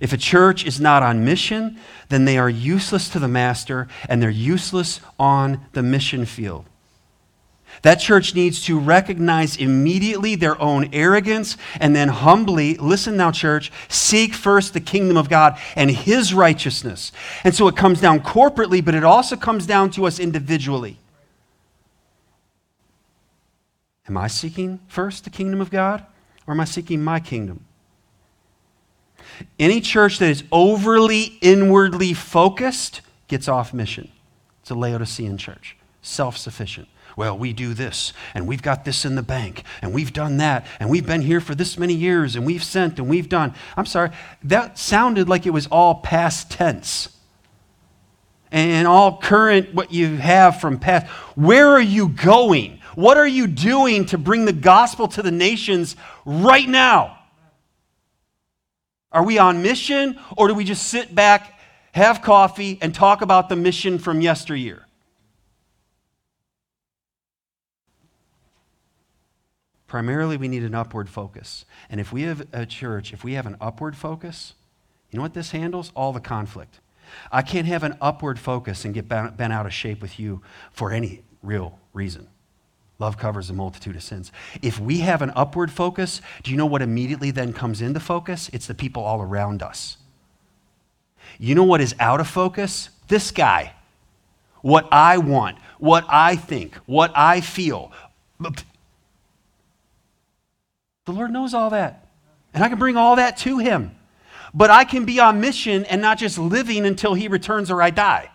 [0.00, 4.20] If a church is not on mission, then they are useless to the master and
[4.20, 6.66] they're useless on the mission field.
[7.82, 13.70] That church needs to recognize immediately their own arrogance and then humbly, listen now, church,
[13.88, 17.12] seek first the kingdom of God and his righteousness.
[17.44, 20.98] And so it comes down corporately, but it also comes down to us individually.
[24.08, 26.04] Am I seeking first the kingdom of God
[26.46, 27.64] or am I seeking my kingdom?
[29.58, 34.10] Any church that is overly inwardly focused gets off mission.
[34.62, 36.88] It's a Laodicean church, self sufficient.
[37.16, 40.66] Well, we do this, and we've got this in the bank, and we've done that,
[40.78, 43.54] and we've been here for this many years, and we've sent, and we've done.
[43.74, 44.10] I'm sorry,
[44.44, 47.08] that sounded like it was all past tense.
[48.52, 51.06] And all current, what you have from past.
[51.34, 52.80] Where are you going?
[52.94, 55.96] What are you doing to bring the gospel to the nations
[56.26, 57.18] right now?
[59.10, 61.58] Are we on mission, or do we just sit back,
[61.92, 64.85] have coffee, and talk about the mission from yesteryear?
[69.86, 71.64] Primarily, we need an upward focus.
[71.88, 74.54] And if we have a church, if we have an upward focus,
[75.10, 75.92] you know what this handles?
[75.94, 76.80] All the conflict.
[77.30, 80.90] I can't have an upward focus and get bent out of shape with you for
[80.90, 82.28] any real reason.
[82.98, 84.32] Love covers a multitude of sins.
[84.62, 88.50] If we have an upward focus, do you know what immediately then comes into focus?
[88.52, 89.98] It's the people all around us.
[91.38, 92.88] You know what is out of focus?
[93.08, 93.74] This guy.
[94.62, 97.92] What I want, what I think, what I feel.
[101.06, 102.08] The Lord knows all that.
[102.52, 103.96] And I can bring all that to Him.
[104.52, 107.90] But I can be on mission and not just living until He returns or I
[107.90, 108.30] die.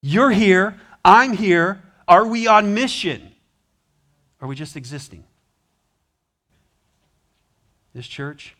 [0.00, 0.80] You're here.
[1.04, 1.82] I'm here.
[2.06, 3.32] Are we on mission?
[4.40, 5.24] Are we just existing?
[7.94, 8.56] This church,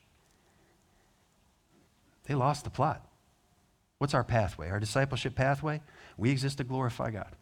[2.27, 3.07] they lost the plot.
[3.99, 4.71] What's our pathway?
[4.71, 5.83] Our discipleship pathway?
[6.17, 7.35] We exist to glorify God.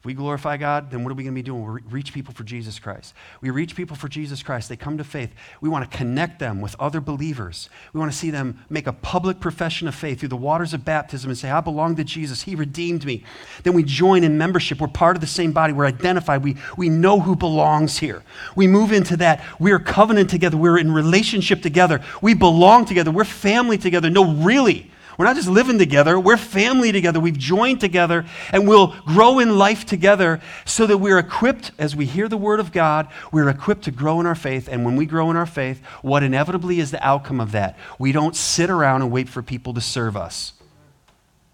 [0.00, 1.62] If we glorify God, then what are we going to be doing?
[1.62, 3.12] We reach people for Jesus Christ.
[3.42, 4.70] We reach people for Jesus Christ.
[4.70, 5.30] They come to faith.
[5.60, 7.68] We want to connect them with other believers.
[7.92, 10.86] We want to see them make a public profession of faith through the waters of
[10.86, 12.40] baptism and say, I belong to Jesus.
[12.40, 13.24] He redeemed me.
[13.62, 14.80] Then we join in membership.
[14.80, 15.74] We're part of the same body.
[15.74, 16.42] We're identified.
[16.42, 18.22] We, we know who belongs here.
[18.56, 19.44] We move into that.
[19.58, 20.56] We're covenant together.
[20.56, 22.02] We're in relationship together.
[22.22, 23.10] We belong together.
[23.10, 24.08] We're family together.
[24.08, 24.90] No, really.
[25.20, 27.20] We're not just living together, we're family together.
[27.20, 32.06] We've joined together and we'll grow in life together so that we're equipped, as we
[32.06, 34.66] hear the word of God, we're equipped to grow in our faith.
[34.66, 37.76] And when we grow in our faith, what inevitably is the outcome of that?
[37.98, 40.54] We don't sit around and wait for people to serve us.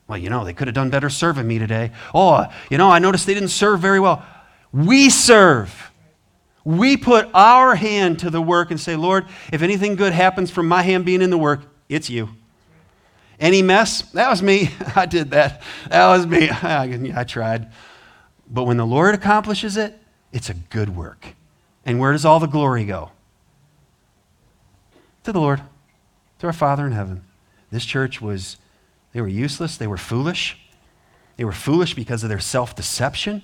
[0.06, 1.90] Well, you know, they could have done better serving me today.
[2.14, 4.24] Oh, uh, you know, I noticed they didn't serve very well.
[4.72, 5.90] We serve.
[6.62, 10.68] We put our hand to the work and say, Lord, if anything good happens from
[10.68, 12.28] my hand being in the work, it's you.
[13.38, 14.02] Any mess?
[14.12, 14.70] That was me.
[14.96, 15.62] I did that.
[15.88, 16.48] That was me.
[16.52, 17.70] I tried.
[18.48, 19.98] But when the Lord accomplishes it,
[20.32, 21.34] it's a good work.
[21.84, 23.10] And where does all the glory go?
[25.24, 25.62] To the Lord,
[26.38, 27.24] to our Father in heaven.
[27.70, 28.56] This church was,
[29.12, 30.58] they were useless, they were foolish.
[31.36, 33.42] They were foolish because of their self deception.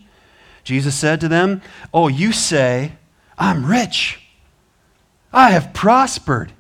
[0.64, 1.61] Jesus said to them,
[1.93, 2.93] Oh, you say,
[3.36, 4.20] I'm rich.
[5.32, 6.53] I have prospered.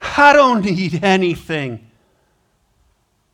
[0.00, 1.90] I don't need anything.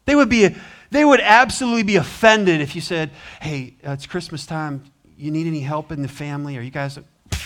[0.09, 0.57] They would, be,
[0.91, 3.11] they would absolutely be offended if you said,
[3.43, 4.85] hey, uh, it's Christmas time.
[5.19, 6.57] You need any help in the family?
[6.57, 6.99] Are you guys.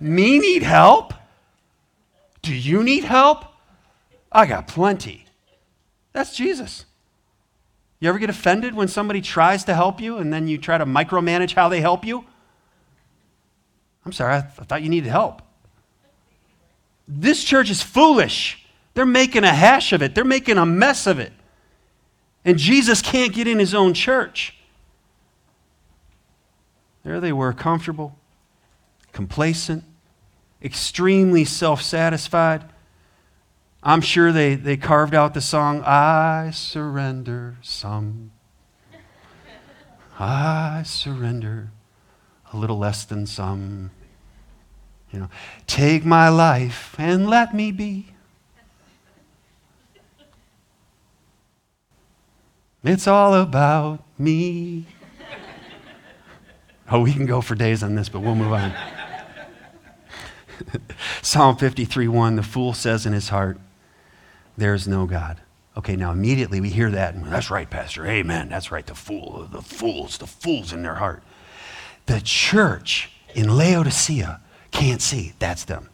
[0.00, 1.14] Me need help?
[2.42, 3.44] Do you need help?
[4.32, 5.26] I got plenty.
[6.12, 6.84] That's Jesus.
[8.00, 10.84] You ever get offended when somebody tries to help you and then you try to
[10.84, 12.24] micromanage how they help you?
[14.04, 15.42] I'm sorry, I, th- I thought you needed help.
[17.06, 18.65] This church is foolish.
[18.96, 21.34] They're making a hash of it, they're making a mess of it.
[22.46, 24.56] And Jesus can't get in his own church.
[27.04, 28.16] There they were, comfortable,
[29.12, 29.84] complacent,
[30.62, 32.64] extremely self satisfied.
[33.82, 38.30] I'm sure they, they carved out the song, I surrender some.
[40.18, 41.70] I surrender
[42.50, 43.90] a little less than some.
[45.12, 45.30] You know,
[45.66, 48.15] take my life and let me be
[52.86, 54.86] It's all about me.
[56.88, 58.72] Oh, we can go for days on this, but we'll move on.
[61.22, 63.58] Psalm 53 1 The fool says in his heart,
[64.56, 65.40] There's no God.
[65.76, 68.06] Okay, now immediately we hear that, and that's right, Pastor.
[68.06, 68.48] Amen.
[68.48, 68.86] That's right.
[68.86, 71.24] The fool, the fools, the fools in their heart.
[72.06, 75.32] The church in Laodicea can't see.
[75.40, 75.88] That's them.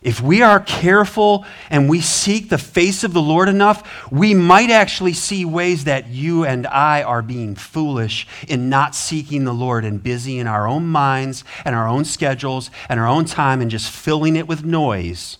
[0.00, 4.70] If we are careful and we seek the face of the Lord enough, we might
[4.70, 9.84] actually see ways that you and I are being foolish in not seeking the Lord
[9.84, 13.70] and busy in our own minds and our own schedules and our own time and
[13.70, 15.38] just filling it with noise.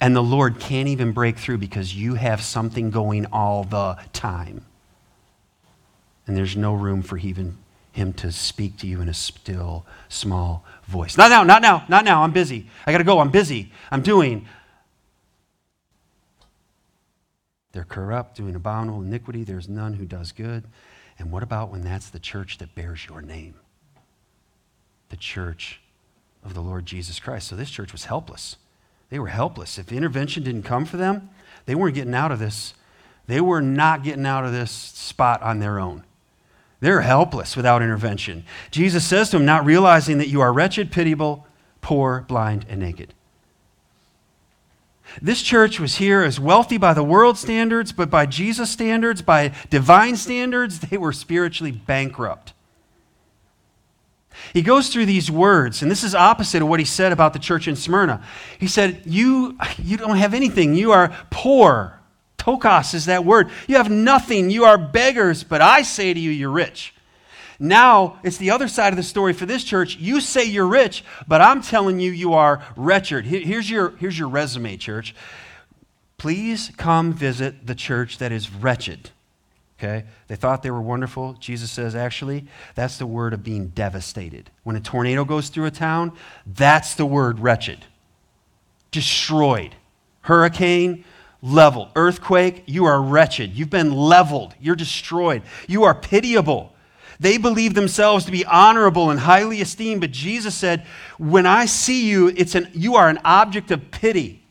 [0.00, 4.64] And the Lord can't even break through because you have something going all the time.
[6.26, 7.58] And there's no room for even
[7.92, 11.16] him to speak to you in a still, small voice.
[11.16, 12.22] Not now, not now, not now.
[12.22, 12.68] I'm busy.
[12.86, 13.20] I got to go.
[13.20, 13.72] I'm busy.
[13.90, 14.46] I'm doing.
[17.72, 19.44] They're corrupt, doing abominable iniquity.
[19.44, 20.64] There's none who does good.
[21.18, 23.54] And what about when that's the church that bears your name?
[25.08, 25.80] The church
[26.44, 27.48] of the Lord Jesus Christ.
[27.48, 28.56] So this church was helpless.
[29.10, 29.78] They were helpless.
[29.78, 31.30] If intervention didn't come for them,
[31.66, 32.74] they weren't getting out of this.
[33.26, 36.04] They were not getting out of this spot on their own.
[36.80, 38.44] They're helpless without intervention.
[38.70, 41.46] Jesus says to them, not realizing that you are wretched, pitiable,
[41.80, 43.14] poor, blind, and naked.
[45.22, 49.52] This church was here as wealthy by the world standards, but by Jesus standards, by
[49.70, 52.52] divine standards, they were spiritually bankrupt.
[54.52, 57.38] He goes through these words, and this is opposite of what he said about the
[57.38, 58.22] church in Smyrna.
[58.58, 60.74] He said, You, you don't have anything.
[60.74, 61.95] You are poor.
[62.46, 63.50] Tokos is that word.
[63.66, 64.50] You have nothing.
[64.50, 66.94] You are beggars, but I say to you, you're rich.
[67.58, 69.96] Now, it's the other side of the story for this church.
[69.96, 73.24] You say you're rich, but I'm telling you, you are wretched.
[73.24, 75.14] Here's your, here's your resume, church.
[76.18, 79.10] Please come visit the church that is wretched.
[79.78, 80.04] Okay?
[80.28, 81.34] They thought they were wonderful.
[81.34, 84.50] Jesus says, actually, that's the word of being devastated.
[84.62, 86.12] When a tornado goes through a town,
[86.46, 87.84] that's the word wretched.
[88.90, 89.74] Destroyed.
[90.22, 91.04] Hurricane,
[91.42, 91.90] leveled.
[91.94, 93.52] Earthquake, you are wretched.
[93.54, 94.54] You've been leveled.
[94.60, 95.42] You're destroyed.
[95.66, 96.72] You are pitiable.
[97.18, 100.86] They believe themselves to be honorable and highly esteemed, but Jesus said,
[101.18, 104.42] When I see you, it's an, you are an object of pity.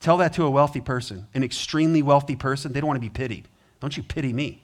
[0.00, 2.72] Tell that to a wealthy person, an extremely wealthy person.
[2.72, 3.46] They don't want to be pitied.
[3.80, 4.62] Don't you pity me.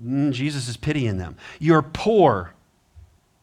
[0.00, 1.36] Mm, Jesus is pitying them.
[1.58, 2.54] You're poor.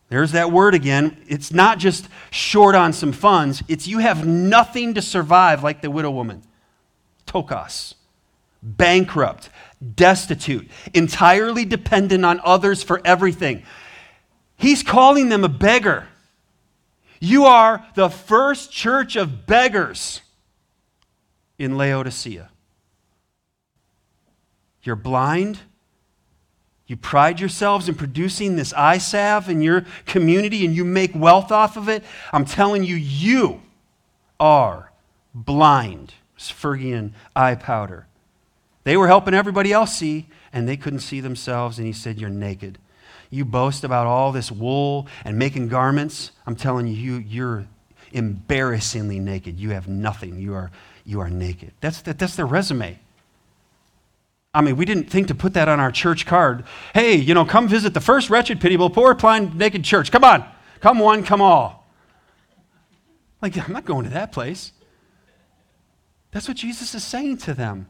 [0.10, 1.18] There's that word again.
[1.28, 5.92] It's not just short on some funds, it's you have nothing to survive like the
[5.92, 6.44] widow woman.
[7.28, 7.94] ptochos.
[8.62, 9.50] Bankrupt,
[9.96, 13.64] destitute, entirely dependent on others for everything.
[14.58, 16.10] He's calling them a beggar.
[17.22, 20.22] You are the first church of beggars
[21.58, 22.50] in Laodicea.
[24.84, 25.60] You're blind.
[26.90, 31.52] You pride yourselves in producing this eye salve in your community and you make wealth
[31.52, 32.04] off of it.
[32.34, 33.62] I'm telling you, you
[34.40, 34.92] are
[35.36, 36.16] blind.
[36.36, 38.08] It's Phrygian eye powder.
[38.86, 41.78] They were helping everybody else see, and they couldn't see themselves.
[41.78, 42.80] And he said, You're naked.
[43.30, 46.32] You boast about all this wool and making garments.
[46.48, 47.68] I'm telling you, you you're
[48.14, 49.60] embarrassingly naked.
[49.60, 50.40] You have nothing.
[50.40, 50.72] You are,
[51.06, 51.74] you are naked.
[51.82, 52.98] That's, that, that's their resume.
[54.54, 56.64] I mean, we didn't think to put that on our church card.
[56.94, 60.12] Hey, you know, come visit the first wretched, pitiable, poor, blind, naked church.
[60.12, 60.44] Come on.
[60.80, 61.88] Come one, come all.
[63.42, 64.72] Like, I'm not going to that place.
[66.32, 67.88] That's what Jesus is saying to them.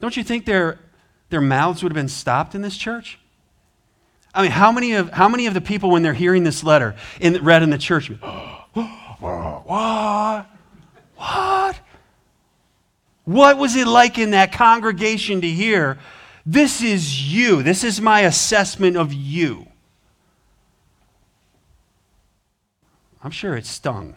[0.00, 0.80] Don't you think their,
[1.28, 3.18] their mouths would have been stopped in this church?
[4.34, 6.96] I mean, how many of, how many of the people, when they're hearing this letter
[7.20, 8.88] in, read in the church, what?
[9.20, 10.46] What?
[13.24, 15.98] What was it like in that congregation to hear,
[16.44, 19.68] this is you, this is my assessment of you?
[23.22, 24.16] I'm sure it stung.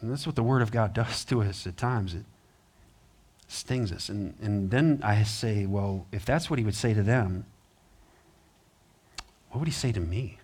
[0.00, 2.14] And that's what the Word of God does to us at times.
[2.14, 2.24] It
[3.48, 4.08] stings us.
[4.08, 7.44] And, and then I say, well, if that's what He would say to them,
[9.50, 10.38] what would He say to me?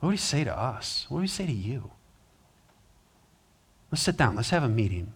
[0.00, 1.06] What would He say to us?
[1.08, 1.92] What would He say to you?
[3.96, 4.36] Let's sit down.
[4.36, 5.14] Let's have a meeting.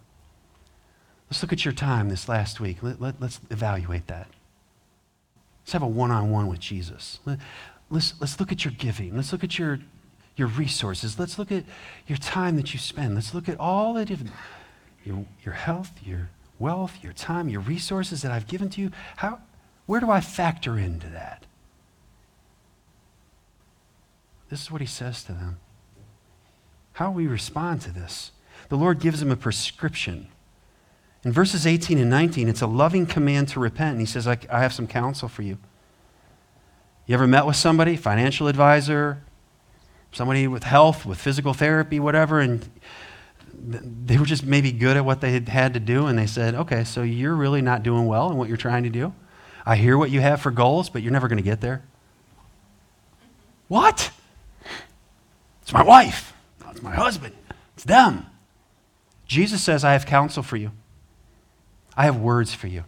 [1.28, 2.82] Let's look at your time this last week.
[2.82, 4.26] Let, let, let's evaluate that.
[5.60, 7.20] Let's have a one on one with Jesus.
[7.26, 7.40] Let,
[7.90, 9.14] let's, let's look at your giving.
[9.14, 9.80] Let's look at your,
[10.34, 11.18] your resources.
[11.18, 11.64] Let's look at
[12.06, 13.14] your time that you spend.
[13.14, 14.32] Let's look at all the different,
[15.04, 18.92] your, your health, your wealth, your time, your resources that I've given to you.
[19.16, 19.40] How,
[19.84, 21.44] where do I factor into that?
[24.48, 25.58] This is what he says to them.
[26.94, 28.32] How we respond to this
[28.70, 30.28] the Lord gives him a prescription.
[31.22, 33.90] In verses 18 and 19, it's a loving command to repent.
[33.90, 35.58] And he says, I, I have some counsel for you.
[37.04, 39.22] You ever met with somebody, financial advisor,
[40.12, 42.70] somebody with health, with physical therapy, whatever, and
[43.52, 46.54] they were just maybe good at what they had, had to do, and they said,
[46.54, 49.12] Okay, so you're really not doing well in what you're trying to do.
[49.66, 51.82] I hear what you have for goals, but you're never going to get there.
[53.66, 54.12] What?
[55.62, 56.32] It's my wife.
[56.70, 57.34] It's my husband.
[57.74, 58.29] It's them.
[59.30, 60.72] Jesus says, I have counsel for you.
[61.96, 62.82] I have words for you.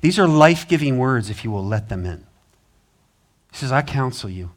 [0.00, 2.24] These are life giving words if you will let them in.
[3.50, 4.52] He says, I counsel you.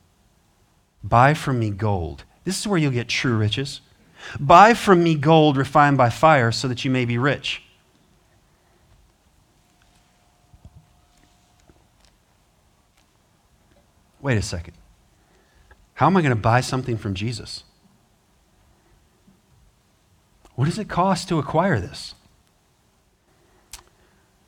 [1.03, 2.25] Buy from me gold.
[2.43, 3.81] This is where you'll get true riches.
[4.39, 7.63] Buy from me gold refined by fire so that you may be rich.
[14.21, 14.75] Wait a second.
[15.95, 17.63] How am I going to buy something from Jesus?
[20.55, 22.15] What does it cost to acquire this?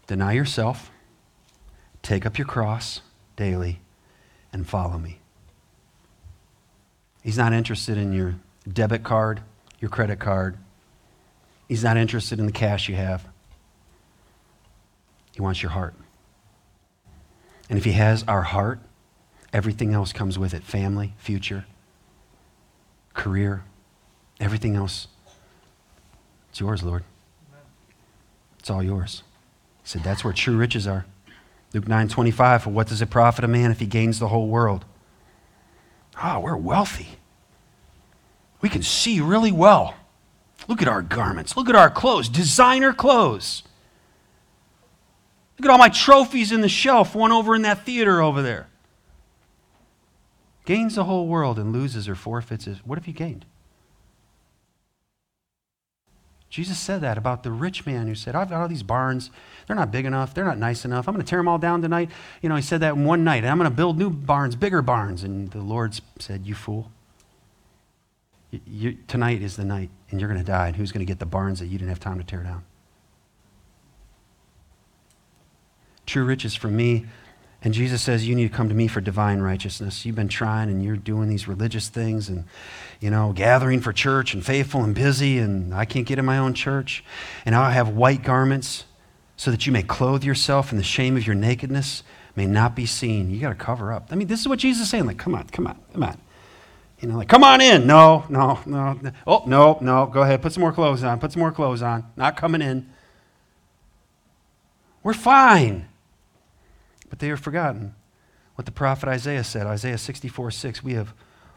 [0.08, 0.92] Deny yourself,
[2.04, 3.02] take up your cross
[3.36, 3.80] daily,
[4.54, 5.20] and follow me.
[7.24, 8.36] He's not interested in your
[8.72, 9.42] debit card,
[9.80, 10.58] your credit card.
[11.68, 13.26] He's not interested in the cash you have.
[15.34, 15.96] He wants your heart.
[17.68, 18.80] And if He has our heart,
[19.52, 21.66] everything else comes with it family, future,
[23.16, 23.64] career,
[24.40, 25.08] everything else.
[26.56, 27.04] It's yours, Lord.
[28.60, 29.24] It's all yours.
[29.84, 31.06] He said, That's where true riches are.
[31.74, 34.48] Luke 9 25, for what does it profit a man if he gains the whole
[34.48, 34.86] world?
[36.16, 37.20] Ah, oh, we're wealthy.
[38.62, 39.96] We can see really well.
[40.70, 41.58] Look at our garments.
[41.58, 43.64] Look at our clothes, designer clothes.
[45.60, 48.68] Look at all my trophies in the shelf, one over in that theater over there.
[50.64, 52.78] Gains the whole world and loses or forfeits it.
[52.86, 53.46] What have you gained?
[56.50, 59.30] Jesus said that about the rich man who said, I've got all these barns.
[59.68, 60.34] They're not big enough.
[60.34, 61.08] They're not nice enough.
[61.08, 62.10] I'm going to tear them all down tonight.
[62.42, 63.44] You know, he said that in one night.
[63.44, 65.24] And I'm going to build new barns, bigger barns.
[65.24, 66.92] And the Lord said, You fool.
[68.52, 70.68] You, you, tonight is the night, and you're going to die.
[70.68, 72.64] And who's going to get the barns that you didn't have time to tear down?
[76.06, 77.06] True riches for me
[77.66, 80.06] and Jesus says, You need to come to me for divine righteousness.
[80.06, 82.46] You've been trying and you're doing these religious things and,
[83.00, 86.38] you know, gathering for church and faithful and busy, and I can't get in my
[86.38, 87.04] own church.
[87.44, 88.86] And I'll have white garments
[89.36, 92.04] so that you may clothe yourself and the shame of your nakedness
[92.36, 93.32] may not be seen.
[93.32, 94.10] You got to cover up.
[94.12, 95.08] I mean, this is what Jesus is saying.
[95.08, 96.22] Like, come on, come on, come on.
[97.00, 97.88] You know, like, come on in.
[97.88, 99.00] No, no, no.
[99.26, 100.06] Oh, no, no.
[100.06, 100.44] Go ahead.
[100.44, 101.20] Put some more clothes on.
[101.20, 102.06] Put some more clothes on.
[102.16, 102.88] Not coming in.
[105.02, 105.88] We're fine.
[107.10, 107.96] But they are forgotten
[108.56, 110.84] what the prophet Isaiah said Isaiah 64 6.
[110.84, 111.14] We have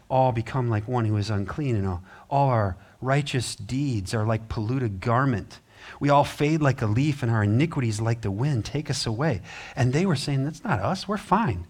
[0.09, 5.01] all become like one who is unclean, and all, our righteous deeds are like polluted
[5.01, 5.59] garment.
[5.99, 9.41] We all fade like a leaf, and our iniquities, like the wind, take us away.
[9.75, 11.07] And they were saying, That's not us.
[11.07, 11.65] We're fine.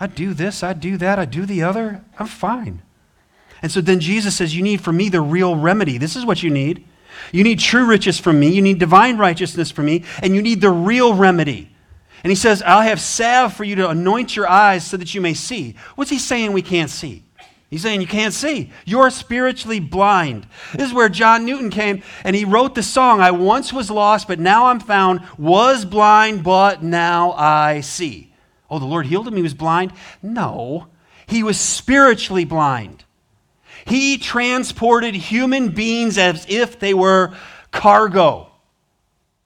[0.00, 2.04] I do this, I do that, I do the other.
[2.18, 2.82] I'm fine.
[3.62, 5.98] And so then Jesus says, You need for me the real remedy.
[5.98, 6.84] This is what you need.
[7.32, 10.60] You need true riches from me, you need divine righteousness from me, and you need
[10.60, 11.74] the real remedy.
[12.24, 15.20] And he says, I'll have salve for you to anoint your eyes so that you
[15.20, 15.76] may see.
[15.94, 17.22] What's he saying we can't see?
[17.70, 18.72] He's saying you can't see.
[18.86, 20.46] You're spiritually blind.
[20.72, 24.26] This is where John Newton came and he wrote the song, I once was lost,
[24.26, 28.32] but now I'm found, was blind, but now I see.
[28.70, 29.36] Oh, the Lord healed him?
[29.36, 29.92] He was blind?
[30.22, 30.88] No,
[31.26, 33.04] he was spiritually blind.
[33.86, 37.34] He transported human beings as if they were
[37.70, 38.50] cargo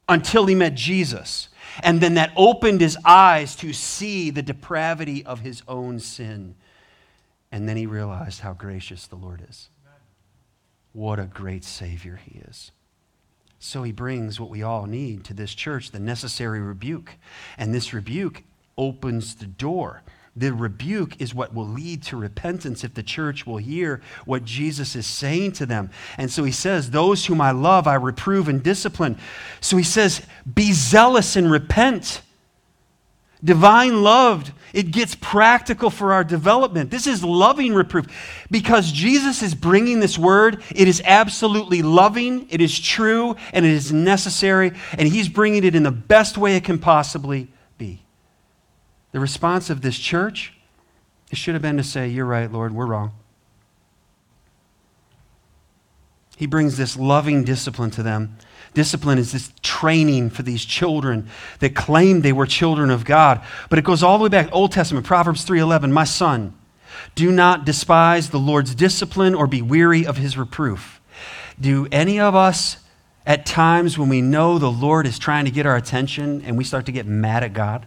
[0.08, 1.48] until he met Jesus.
[1.82, 6.54] And then that opened his eyes to see the depravity of his own sin.
[7.50, 9.68] And then he realized how gracious the Lord is.
[10.92, 12.70] What a great Savior he is.
[13.58, 17.14] So he brings what we all need to this church the necessary rebuke.
[17.56, 18.42] And this rebuke
[18.76, 20.02] opens the door
[20.34, 24.96] the rebuke is what will lead to repentance if the church will hear what Jesus
[24.96, 25.90] is saying to them.
[26.16, 29.18] And so he says, Those whom I love, I reprove and discipline.
[29.60, 30.22] So he says,
[30.54, 32.22] Be zealous and repent.
[33.44, 36.90] Divine loved, it gets practical for our development.
[36.90, 38.06] This is loving reproof.
[38.50, 43.72] Because Jesus is bringing this word, it is absolutely loving, it is true, and it
[43.72, 47.51] is necessary, and he's bringing it in the best way it can possibly
[49.12, 50.54] the response of this church,
[51.30, 53.12] it should have been to say, You're right, Lord, we're wrong.
[56.36, 58.36] He brings this loving discipline to them.
[58.74, 61.28] Discipline is this training for these children
[61.60, 63.42] that claim they were children of God.
[63.68, 66.54] But it goes all the way back, Old Testament, Proverbs 3:11, "My son,
[67.14, 71.00] do not despise the Lord's discipline or be weary of his reproof."
[71.60, 72.78] Do any of us
[73.26, 76.64] at times when we know the Lord is trying to get our attention and we
[76.64, 77.86] start to get mad at God?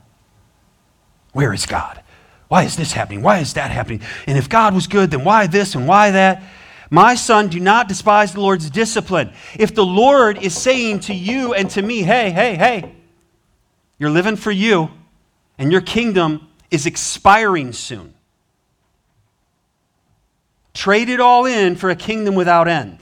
[1.36, 2.01] Where is God?
[2.47, 3.21] Why is this happening?
[3.21, 3.99] Why is that happening?
[4.25, 6.41] And if God was good, then why this and why that?
[6.89, 9.33] My son, do not despise the Lord's discipline.
[9.59, 12.95] If the Lord is saying to you and to me, hey, hey, hey,
[13.97, 14.89] you're living for you,
[15.57, 18.13] and your kingdom is expiring soon.
[20.73, 22.99] trade it all in for a kingdom without end.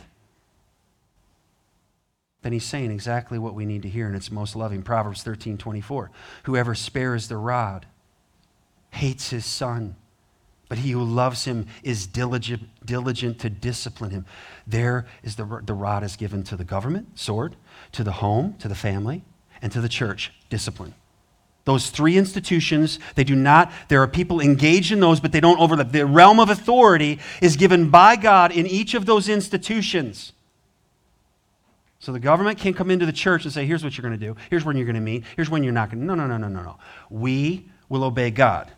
[2.42, 4.82] Then he's saying exactly what we need to hear, and it's most loving.
[4.82, 6.10] Proverbs 13 24.
[6.46, 7.86] Whoever spares the rod
[8.94, 9.96] hates his son,
[10.70, 14.26] but he who loves him is diligent, diligent to discipline him.
[14.66, 17.56] There is the, the rod is given to the government, sword,
[17.94, 19.24] to the home, to the family,
[19.62, 20.94] and to the church, discipline.
[21.66, 25.60] Those three institutions, they do not, there are people engaged in those, but they don't
[25.60, 25.92] overlap.
[25.92, 30.34] The realm of authority is given by God in each of those institutions.
[32.00, 34.26] So the government can't come into the church and say, here's what you're going to
[34.26, 36.06] do, here's when you're going to meet, here's when you're not going to.
[36.06, 36.78] No, no, no, no, no, no.
[37.10, 38.72] We will obey God.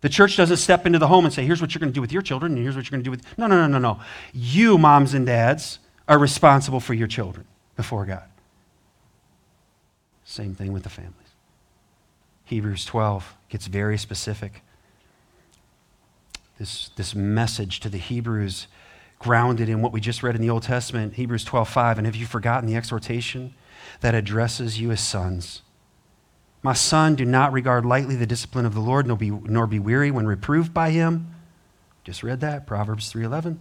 [0.00, 2.00] The church doesn't step into the home and say, here's what you're going to do
[2.00, 3.38] with your children, and here's what you're going to do with.
[3.38, 4.00] No, no, no, no, no.
[4.32, 7.46] You, moms and dads, are responsible for your children
[7.76, 8.24] before God.
[10.24, 11.14] Same thing with the families.
[12.44, 14.62] Hebrews 12 gets very specific.
[16.58, 18.68] This, this message to the Hebrews,
[19.18, 21.98] grounded in what we just read in the Old Testament, Hebrews 12 5.
[21.98, 23.54] And have you forgotten the exhortation
[24.00, 25.62] that addresses you as sons?
[26.62, 29.78] My son, do not regard lightly the discipline of the Lord, nor be, nor be
[29.78, 31.34] weary when reproved by him.
[32.04, 33.58] Just read that, Proverbs 3:11.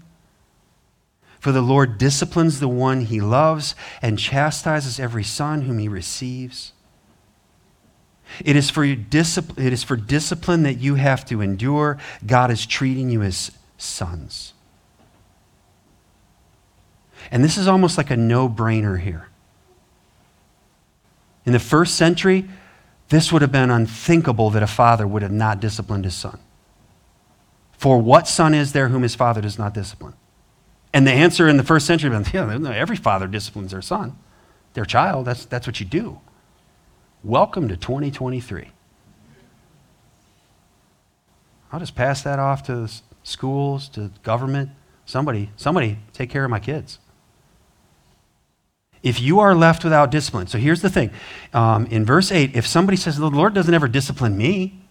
[1.40, 6.74] For the Lord disciplines the one he loves and chastises every son whom he receives.
[8.44, 11.98] It is, for discipline, it is for discipline that you have to endure.
[12.26, 14.54] God is treating you as sons.
[17.32, 19.28] And this is almost like a no brainer here.
[21.46, 22.50] In the first century,
[23.10, 26.40] this would have been unthinkable that a father would have not disciplined his son.
[27.78, 30.14] For what son is there whom his father does not discipline?
[30.94, 34.18] And the answer in the first century been, yeah, every father disciplines their son,
[34.74, 35.26] their child.
[35.26, 36.20] That's, that's what you do.
[37.24, 38.72] Welcome to 2023.
[41.72, 42.90] I'll just pass that off to
[43.24, 44.72] schools, to government.
[45.06, 47.00] Somebody, somebody take care of my kids.
[49.08, 51.12] If you are left without discipline, so here's the thing.
[51.54, 54.82] Um, in verse 8, if somebody says, The Lord doesn't ever discipline me,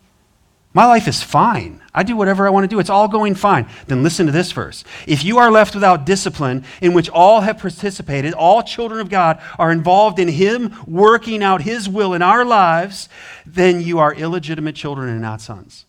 [0.73, 1.83] my life is fine.
[1.95, 2.79] I do whatever I want to do.
[2.79, 3.67] It's all going fine.
[3.87, 4.85] Then listen to this verse.
[5.07, 9.41] If you are left without discipline, in which all have participated, all children of God
[9.59, 13.09] are involved in Him working out His will in our lives,
[13.47, 15.86] then you are illegitimate children and not sons.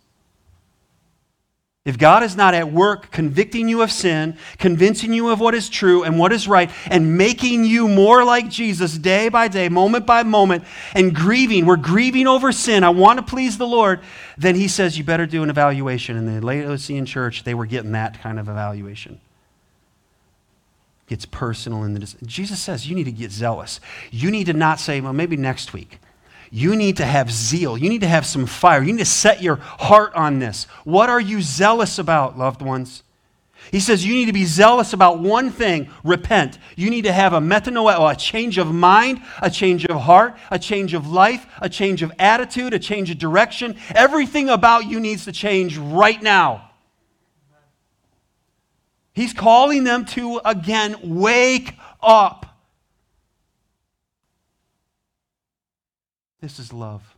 [1.87, 5.69] If God is not at work convicting you of sin, convincing you of what is
[5.69, 10.05] true and what is right, and making you more like Jesus day by day, moment
[10.05, 14.01] by moment, and grieving, we're grieving over sin, I want to please the Lord,
[14.37, 16.17] then he says you better do an evaluation.
[16.17, 19.21] In the Laodicean church, they were getting that kind of evaluation.
[21.07, 23.79] It's personal in the Jesus says you need to get zealous.
[24.11, 25.99] You need to not say, well, maybe next week.
[26.49, 27.77] You need to have zeal.
[27.77, 28.81] You need to have some fire.
[28.81, 30.65] You need to set your heart on this.
[30.83, 33.03] What are you zealous about, loved ones?
[33.71, 36.57] He says you need to be zealous about one thing repent.
[36.75, 40.59] You need to have a metanoia, a change of mind, a change of heart, a
[40.59, 43.77] change of life, a change of attitude, a change of direction.
[43.93, 46.71] Everything about you needs to change right now.
[49.13, 52.46] He's calling them to again wake up.
[56.41, 57.15] This is love.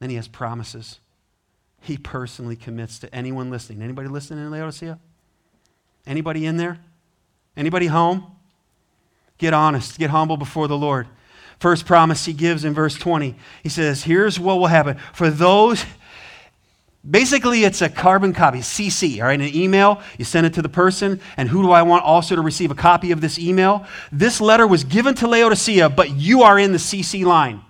[0.00, 1.00] Then he has promises.
[1.80, 3.82] He personally commits to anyone listening.
[3.82, 4.98] Anybody listening in Laodicea?
[6.06, 6.80] Anybody in there?
[7.56, 8.26] Anybody home?
[9.38, 11.08] Get honest, get humble before the Lord.
[11.58, 13.34] First promise he gives in verse 20.
[13.62, 14.98] He says, Here's what will happen.
[15.12, 15.84] For those,
[17.08, 19.40] basically, it's a carbon copy, CC, all right?
[19.40, 22.42] An email, you send it to the person, and who do I want also to
[22.42, 23.86] receive a copy of this email?
[24.10, 27.62] This letter was given to Laodicea, but you are in the CC line.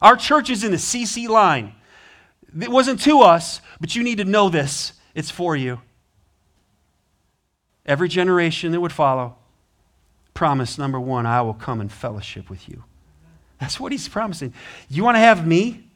[0.00, 1.74] Our church is in the CC line.
[2.60, 4.92] It wasn't to us, but you need to know this.
[5.14, 5.80] It's for you.
[7.84, 9.36] Every generation that would follow,
[10.34, 12.84] promise number one, I will come and fellowship with you.
[13.58, 14.54] That's what he's promising.
[14.88, 15.86] You want to have me?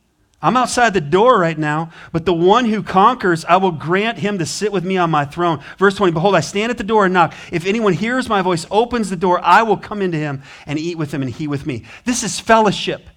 [0.43, 4.39] I'm outside the door right now, but the one who conquers, I will grant him
[4.39, 5.65] to sit with me on my throne.
[5.79, 7.33] Verse 20 Behold, I stand at the door and knock.
[7.51, 10.99] If anyone hears my voice, opens the door, I will come into him and eat
[10.99, 11.85] with him and he with me.
[12.05, 13.09] This is fellowship.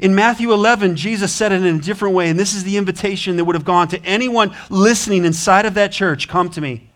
[0.00, 3.36] In Matthew 11, Jesus said it in a different way, and this is the invitation
[3.36, 6.90] that would have gone to anyone listening inside of that church Come to me,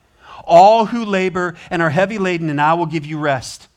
[0.45, 3.69] all who labor and are heavy laden, and I will give you rest.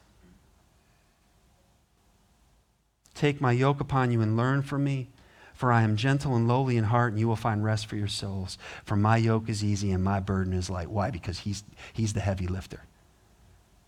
[3.13, 5.09] Take my yoke upon you and learn from me,
[5.53, 8.07] for I am gentle and lowly in heart, and you will find rest for your
[8.07, 8.57] souls.
[8.83, 10.89] For my yoke is easy and my burden is light.
[10.89, 11.11] Why?
[11.11, 12.81] Because he's, he's the heavy lifter.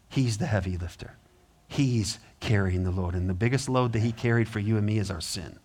[0.08, 1.16] He's the heavy lifter.
[1.68, 3.16] He's carrying the load.
[3.16, 5.58] And the biggest load that he carried for you and me is our sin.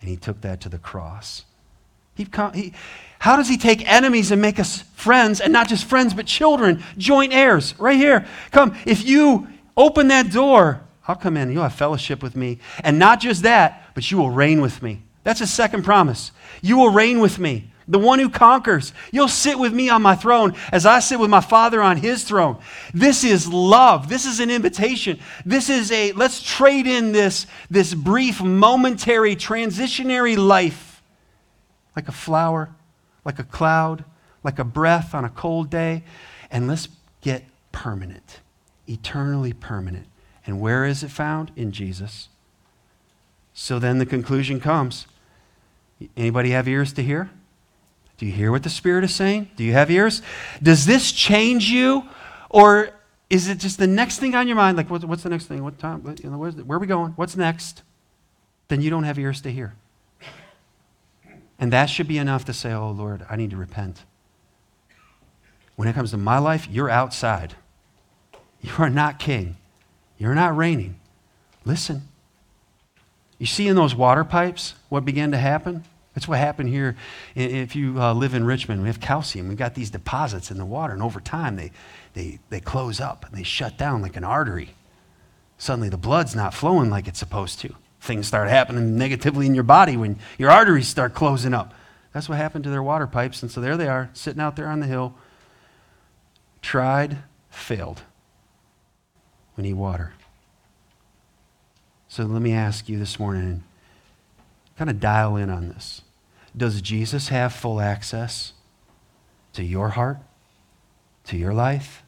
[0.00, 1.44] And he took that to the cross.
[2.14, 2.74] He, he,
[3.18, 6.82] how does he take enemies and make us friends, and not just friends, but children,
[6.98, 7.74] joint heirs?
[7.78, 8.26] Right here.
[8.50, 11.50] Come, if you open that door, I'll come in.
[11.50, 12.58] You'll have fellowship with me.
[12.84, 15.02] And not just that, but you will reign with me.
[15.24, 16.32] That's his second promise.
[16.62, 18.92] You will reign with me the one who conquers.
[19.10, 22.22] You'll sit with me on my throne as I sit with my Father on his
[22.22, 22.58] throne.
[22.94, 24.08] This is love.
[24.08, 25.18] This is an invitation.
[25.44, 31.02] This is a, let's trade in this, this brief, momentary, transitionary life
[31.96, 32.70] like a flower,
[33.24, 34.04] like a cloud,
[34.44, 36.04] like a breath on a cold day,
[36.48, 36.88] and let's
[37.20, 38.38] get permanent,
[38.86, 40.06] eternally permanent.
[40.46, 41.50] And where is it found?
[41.56, 42.28] In Jesus.
[43.52, 45.08] So then the conclusion comes.
[46.16, 47.30] Anybody have ears to hear?
[48.20, 49.48] Do you hear what the Spirit is saying?
[49.56, 50.20] Do you have ears?
[50.62, 52.06] Does this change you?
[52.50, 52.90] Or
[53.30, 54.76] is it just the next thing on your mind?
[54.76, 55.64] Like, what's the next thing?
[55.64, 56.02] What time?
[56.02, 57.12] Where are we going?
[57.12, 57.82] What's next?
[58.68, 59.74] Then you don't have ears to hear.
[61.58, 64.04] And that should be enough to say, oh, Lord, I need to repent.
[65.76, 67.54] When it comes to my life, you're outside.
[68.60, 69.56] You are not king.
[70.18, 71.00] You're not reigning.
[71.64, 72.02] Listen.
[73.38, 75.84] You see in those water pipes what began to happen?
[76.14, 76.96] That's what happened here.
[77.34, 79.48] If you uh, live in Richmond, we have calcium.
[79.48, 81.70] We've got these deposits in the water, and over time they,
[82.14, 84.70] they, they close up and they shut down like an artery.
[85.56, 87.74] Suddenly the blood's not flowing like it's supposed to.
[88.00, 91.74] Things start happening negatively in your body when your arteries start closing up.
[92.12, 93.42] That's what happened to their water pipes.
[93.42, 95.14] And so there they are, sitting out there on the hill.
[96.62, 97.18] Tried,
[97.50, 98.02] failed.
[99.56, 100.14] We need water.
[102.08, 103.62] So let me ask you this morning
[104.80, 106.00] kind of dial in on this.
[106.56, 108.54] Does Jesus have full access
[109.52, 110.16] to your heart,
[111.24, 112.02] to your life,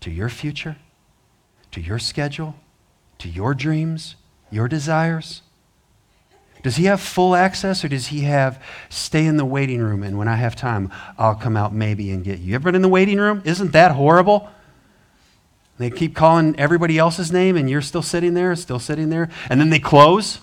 [0.00, 0.76] to your future,
[1.70, 2.56] to your schedule,
[3.16, 4.16] to your dreams,
[4.50, 5.40] your desires?
[6.62, 10.18] Does he have full access or does he have stay in the waiting room and
[10.18, 12.48] when I have time, I'll come out maybe and get you?
[12.48, 13.40] You ever been in the waiting room?
[13.46, 14.50] Isn't that horrible?
[15.78, 19.58] They keep calling everybody else's name and you're still sitting there, still sitting there, and
[19.58, 20.42] then they close.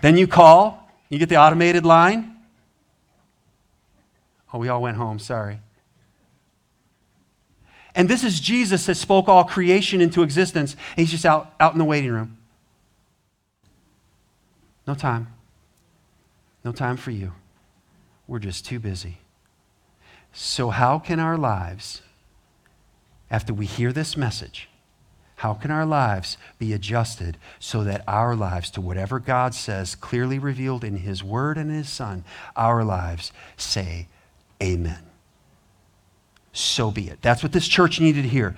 [0.00, 2.36] Then you call, you get the automated line.
[4.52, 5.60] Oh, we all went home, sorry.
[7.94, 10.76] And this is Jesus that spoke all creation into existence.
[10.94, 12.38] He's just out, out in the waiting room.
[14.86, 15.34] No time.
[16.64, 17.32] No time for you.
[18.26, 19.18] We're just too busy.
[20.32, 22.02] So, how can our lives,
[23.30, 24.67] after we hear this message,
[25.38, 30.36] how can our lives be adjusted so that our lives, to whatever God says, clearly
[30.36, 32.24] revealed in His Word and His Son,
[32.56, 34.08] our lives say,
[34.60, 34.98] Amen?
[36.52, 37.22] So be it.
[37.22, 38.56] That's what this church needed to hear.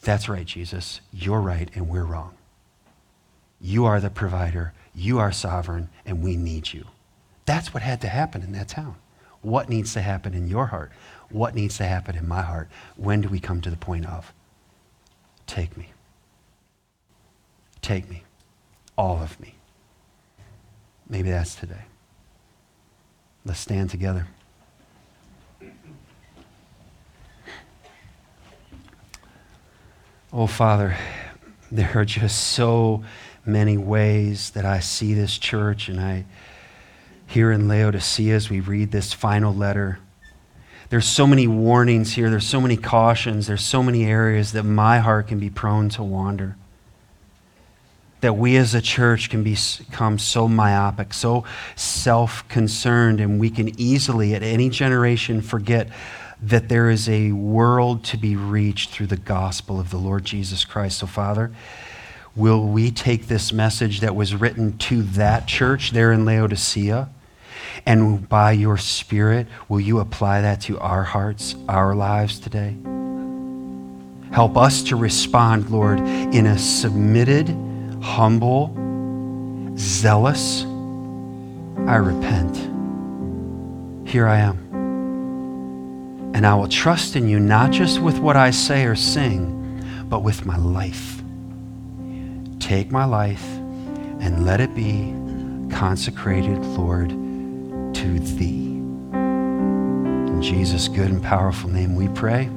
[0.00, 1.02] That's right, Jesus.
[1.12, 2.34] You're right, and we're wrong.
[3.60, 6.86] You are the provider, you are sovereign, and we need you.
[7.44, 8.94] That's what had to happen in that town.
[9.42, 10.92] What needs to happen in your heart?
[11.28, 12.70] What needs to happen in my heart?
[12.96, 14.32] When do we come to the point of?
[15.50, 15.88] Take me.
[17.82, 18.22] Take me.
[18.96, 19.56] All of me.
[21.08, 21.86] Maybe that's today.
[23.44, 24.28] Let's stand together.
[30.32, 30.96] Oh, Father,
[31.72, 33.02] there are just so
[33.44, 36.26] many ways that I see this church, and I
[37.26, 39.98] here in Laodicea as we read this final letter
[40.90, 44.98] there's so many warnings here, there's so many cautions, there's so many areas that my
[44.98, 46.56] heart can be prone to wander.
[48.22, 51.44] That we as a church can become so myopic, so
[51.76, 55.88] self concerned, and we can easily, at any generation, forget
[56.42, 60.64] that there is a world to be reached through the gospel of the Lord Jesus
[60.64, 60.98] Christ.
[60.98, 61.52] So, Father,
[62.34, 67.08] will we take this message that was written to that church there in Laodicea?
[67.86, 72.76] And by your Spirit, will you apply that to our hearts, our lives today?
[74.32, 77.48] Help us to respond, Lord, in a submitted,
[78.02, 78.74] humble,
[79.76, 80.64] zealous,
[81.86, 82.56] I repent.
[84.08, 84.58] Here I am.
[86.34, 90.22] And I will trust in you not just with what I say or sing, but
[90.22, 91.22] with my life.
[92.60, 93.44] Take my life
[94.20, 95.12] and let it be
[95.74, 97.29] consecrated, Lord
[98.00, 98.80] to thee.
[99.12, 102.48] In Jesus' good and powerful name we pray.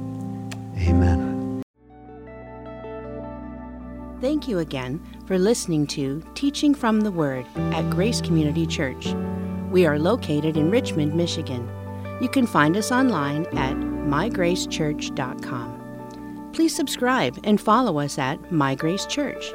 [0.78, 1.62] Amen.
[4.22, 9.14] Thank you again for listening to Teaching from the Word at Grace Community Church.
[9.70, 11.70] We are located in Richmond, Michigan.
[12.22, 16.52] You can find us online at mygracechurch.com.
[16.54, 19.52] Please subscribe and follow us at My Grace Church.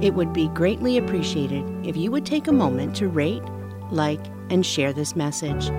[0.00, 3.44] It would be greatly appreciated if you would take a moment to rate,
[3.90, 5.70] like, and share this message.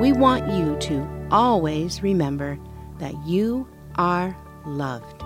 [0.00, 2.58] We want you to always remember
[2.98, 4.36] that you are
[4.66, 5.17] loved.